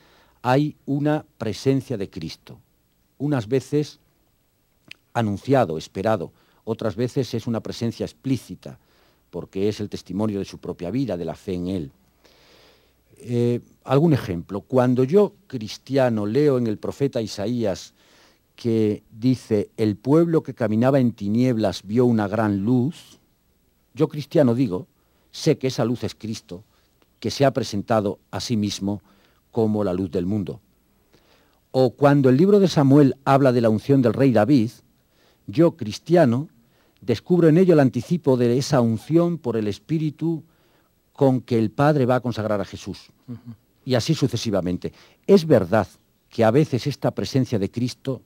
hay 0.42 0.76
una 0.86 1.26
presencia 1.38 1.98
de 1.98 2.10
Cristo. 2.10 2.60
Unas 3.18 3.48
veces 3.48 4.00
anunciado, 5.14 5.78
esperado, 5.78 6.32
otras 6.64 6.96
veces 6.96 7.34
es 7.34 7.48
una 7.48 7.62
presencia 7.62 8.06
explícita, 8.06 8.80
porque 9.30 9.70
es 9.70 9.80
el 9.80 9.90
testimonio 9.90 10.40
de 10.40 10.46
su 10.46 10.58
propia 10.58 10.92
vida, 10.92 11.18
de 11.18 11.26
la 11.26 11.36
fe 11.36 11.54
en 11.54 11.68
Él. 11.68 11.92
Eh, 13.22 13.60
algún 13.84 14.14
ejemplo. 14.14 14.62
Cuando 14.62 15.04
yo, 15.04 15.34
cristiano, 15.48 16.26
leo 16.26 16.58
en 16.58 16.68
el 16.68 16.78
profeta 16.78 17.22
Isaías 17.22 17.94
que 18.56 19.04
dice, 19.12 19.70
el 19.78 19.96
pueblo 19.96 20.44
que 20.44 20.54
caminaba 20.54 21.00
en 21.00 21.12
tinieblas 21.12 21.84
vio 21.84 22.06
una 22.06 22.28
gran 22.28 22.64
luz, 22.64 23.20
yo, 23.94 24.08
cristiano, 24.08 24.54
digo, 24.54 24.88
sé 25.32 25.58
que 25.58 25.68
esa 25.68 25.86
luz 25.86 26.04
es 26.04 26.16
Cristo, 26.16 26.64
que 27.20 27.32
se 27.32 27.46
ha 27.46 27.52
presentado 27.52 28.20
a 28.32 28.40
sí 28.40 28.58
mismo 28.58 29.02
como 29.52 29.84
la 29.84 29.94
luz 29.94 30.12
del 30.12 30.26
mundo. 30.26 30.62
O 31.72 31.92
cuando 31.92 32.30
el 32.30 32.38
libro 32.38 32.60
de 32.60 32.68
Samuel 32.68 33.16
habla 33.26 33.52
de 33.52 33.62
la 33.62 33.70
unción 33.70 34.02
del 34.02 34.14
rey 34.14 34.32
David, 34.32 34.72
yo, 35.48 35.76
cristiano, 35.76 36.48
descubro 37.02 37.48
en 37.48 37.58
ello 37.58 37.74
el 37.74 37.80
anticipo 37.80 38.38
de 38.38 38.58
esa 38.58 38.82
unción 38.82 39.38
por 39.38 39.58
el 39.58 39.68
Espíritu 39.68 40.44
con 41.20 41.42
que 41.42 41.60
el 41.60 41.70
Padre 41.70 42.06
va 42.06 42.16
a 42.16 42.22
consagrar 42.22 42.62
a 42.62 42.64
Jesús. 42.64 43.10
Y 43.84 43.96
así 43.96 44.16
sucesivamente. 44.16 44.94
Es 45.28 45.46
verdad 45.46 45.86
que 46.30 46.46
a 46.46 46.50
veces 46.50 46.88
esta 46.88 47.12
presencia 47.12 47.60
de 47.60 47.70
Cristo 47.70 48.22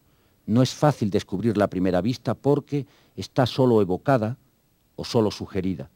no 0.46 0.62
es 0.62 0.76
fácil 0.76 1.10
descubrirla 1.10 1.66
a 1.66 1.72
primera 1.72 2.02
vista 2.02 2.36
porque 2.36 2.86
está 3.16 3.48
solo 3.48 3.82
evocada 3.82 4.38
o 4.96 5.04
solo 5.04 5.32
sugerida. 5.32 5.90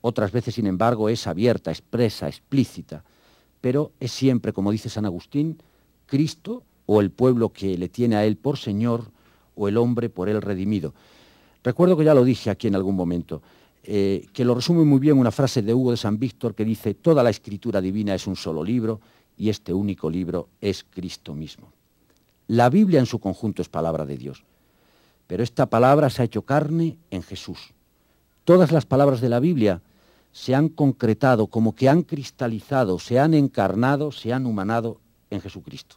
Otras 0.00 0.32
veces, 0.32 0.54
sin 0.54 0.66
embargo, 0.66 1.10
es 1.10 1.26
abierta, 1.26 1.70
expresa, 1.70 2.28
explícita. 2.28 3.04
Pero 3.60 3.92
es 4.00 4.12
siempre, 4.12 4.54
como 4.54 4.72
dice 4.72 4.88
San 4.88 5.04
Agustín, 5.04 5.58
Cristo 6.06 6.62
o 6.86 7.02
el 7.02 7.10
pueblo 7.10 7.52
que 7.52 7.76
le 7.76 7.90
tiene 7.90 8.16
a 8.16 8.24
él 8.24 8.38
por 8.38 8.56
Señor 8.56 9.10
o 9.54 9.68
el 9.68 9.76
hombre 9.76 10.08
por 10.08 10.30
él 10.30 10.40
redimido. 10.40 10.94
Recuerdo 11.62 11.94
que 11.94 12.06
ya 12.06 12.14
lo 12.14 12.24
dije 12.24 12.48
aquí 12.48 12.68
en 12.68 12.74
algún 12.74 12.96
momento. 12.96 13.42
Eh, 13.84 14.26
que 14.32 14.44
lo 14.44 14.54
resume 14.54 14.84
muy 14.84 14.98
bien 14.98 15.18
una 15.18 15.30
frase 15.30 15.62
de 15.62 15.72
Hugo 15.72 15.92
de 15.92 15.96
San 15.96 16.18
Víctor 16.18 16.54
que 16.54 16.64
dice, 16.64 16.94
toda 16.94 17.22
la 17.22 17.30
escritura 17.30 17.80
divina 17.80 18.14
es 18.14 18.26
un 18.26 18.36
solo 18.36 18.62
libro 18.62 19.00
y 19.36 19.48
este 19.48 19.72
único 19.72 20.10
libro 20.10 20.48
es 20.60 20.84
Cristo 20.84 21.34
mismo. 21.34 21.72
La 22.48 22.68
Biblia 22.70 23.00
en 23.00 23.06
su 23.06 23.18
conjunto 23.18 23.62
es 23.62 23.68
palabra 23.68 24.04
de 24.04 24.16
Dios, 24.16 24.44
pero 25.26 25.42
esta 25.42 25.66
palabra 25.66 26.10
se 26.10 26.22
ha 26.22 26.24
hecho 26.24 26.42
carne 26.42 26.96
en 27.10 27.22
Jesús. 27.22 27.72
Todas 28.44 28.72
las 28.72 28.86
palabras 28.86 29.20
de 29.20 29.28
la 29.28 29.40
Biblia 29.40 29.82
se 30.32 30.54
han 30.54 30.68
concretado, 30.68 31.46
como 31.46 31.74
que 31.74 31.88
han 31.88 32.02
cristalizado, 32.02 32.98
se 32.98 33.18
han 33.18 33.34
encarnado, 33.34 34.12
se 34.12 34.32
han 34.32 34.46
humanado 34.46 35.00
en 35.30 35.40
Jesucristo. 35.40 35.96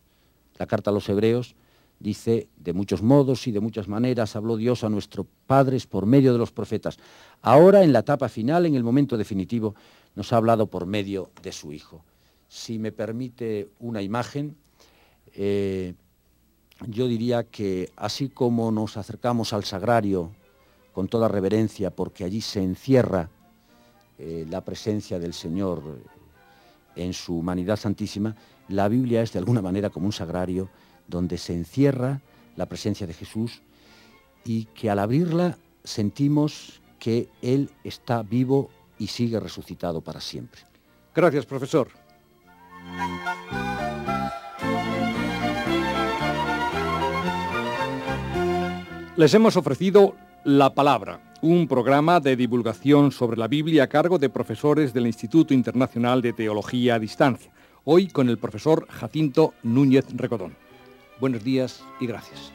La 0.58 0.68
carta 0.68 0.92
a 0.92 0.94
los 0.94 1.08
hebreos 1.10 1.56
dice, 2.02 2.50
de 2.58 2.74
muchos 2.74 3.02
modos 3.02 3.48
y 3.48 3.52
de 3.52 3.60
muchas 3.60 3.88
maneras 3.88 4.36
habló 4.36 4.58
Dios 4.58 4.84
a 4.84 4.90
nuestros 4.90 5.28
padres 5.46 5.86
por 5.86 6.06
medio 6.06 6.34
de 6.34 6.40
los 6.40 6.52
profetas. 6.52 6.98
Ahora, 7.42 7.84
en 7.84 7.94
la 7.94 8.00
etapa 8.00 8.28
final, 8.28 8.66
en 8.66 8.76
el 8.76 8.84
momento 8.84 9.18
definitivo, 9.18 9.76
nos 10.16 10.34
ha 10.34 10.38
hablado 10.38 10.68
por 10.68 10.86
medio 10.86 11.30
de 11.42 11.52
su 11.52 11.72
Hijo. 11.72 12.04
Si 12.48 12.80
me 12.80 12.92
permite 12.92 13.70
una 13.80 14.02
imagen, 14.02 14.58
eh, 15.34 15.94
yo 16.88 17.08
diría 17.08 17.44
que 17.44 17.92
así 17.96 18.30
como 18.30 18.72
nos 18.72 18.98
acercamos 18.98 19.54
al 19.54 19.64
sagrario 19.64 20.32
con 20.94 21.08
toda 21.08 21.28
reverencia, 21.28 21.92
porque 21.92 22.24
allí 22.24 22.42
se 22.42 22.62
encierra 22.62 23.30
eh, 24.18 24.46
la 24.50 24.62
presencia 24.62 25.20
del 25.20 25.34
Señor 25.34 25.82
en 26.96 27.14
su 27.14 27.38
humanidad 27.38 27.78
santísima, 27.78 28.36
la 28.68 28.88
Biblia 28.88 29.22
es 29.22 29.32
de 29.32 29.40
alguna 29.40 29.62
manera 29.62 29.90
como 29.90 30.08
un 30.08 30.12
sagrario 30.12 30.70
donde 31.12 31.38
se 31.38 31.54
encierra 31.54 32.22
la 32.56 32.66
presencia 32.66 33.06
de 33.06 33.14
Jesús 33.14 33.62
y 34.44 34.66
que 34.66 34.90
al 34.90 34.98
abrirla 34.98 35.60
sentimos 35.84 36.82
que 36.98 37.30
Él 37.44 37.70
está 37.84 38.24
vivo 38.24 38.72
y 38.98 39.08
sigue 39.08 39.40
resucitado 39.40 40.02
para 40.02 40.22
siempre. 40.22 40.62
Gracias, 41.14 41.46
profesor. 41.46 41.90
Les 49.18 49.34
hemos 49.34 49.58
ofrecido 49.58 50.16
La 50.46 50.74
Palabra, 50.74 51.34
un 51.42 51.68
programa 51.68 52.20
de 52.20 52.36
divulgación 52.36 53.12
sobre 53.12 53.38
la 53.38 53.48
Biblia 53.48 53.84
a 53.84 53.88
cargo 53.88 54.18
de 54.18 54.30
profesores 54.30 54.94
del 54.94 55.06
Instituto 55.06 55.54
Internacional 55.54 56.22
de 56.22 56.34
Teología 56.34 56.96
a 56.96 57.00
Distancia, 57.00 57.52
hoy 57.84 58.08
con 58.08 58.30
el 58.30 58.38
profesor 58.38 58.88
Jacinto 58.90 59.54
Núñez 59.64 60.06
Recodón. 60.16 60.61
Buenos 61.22 61.44
días 61.44 61.84
y 62.00 62.08
gracias. 62.08 62.52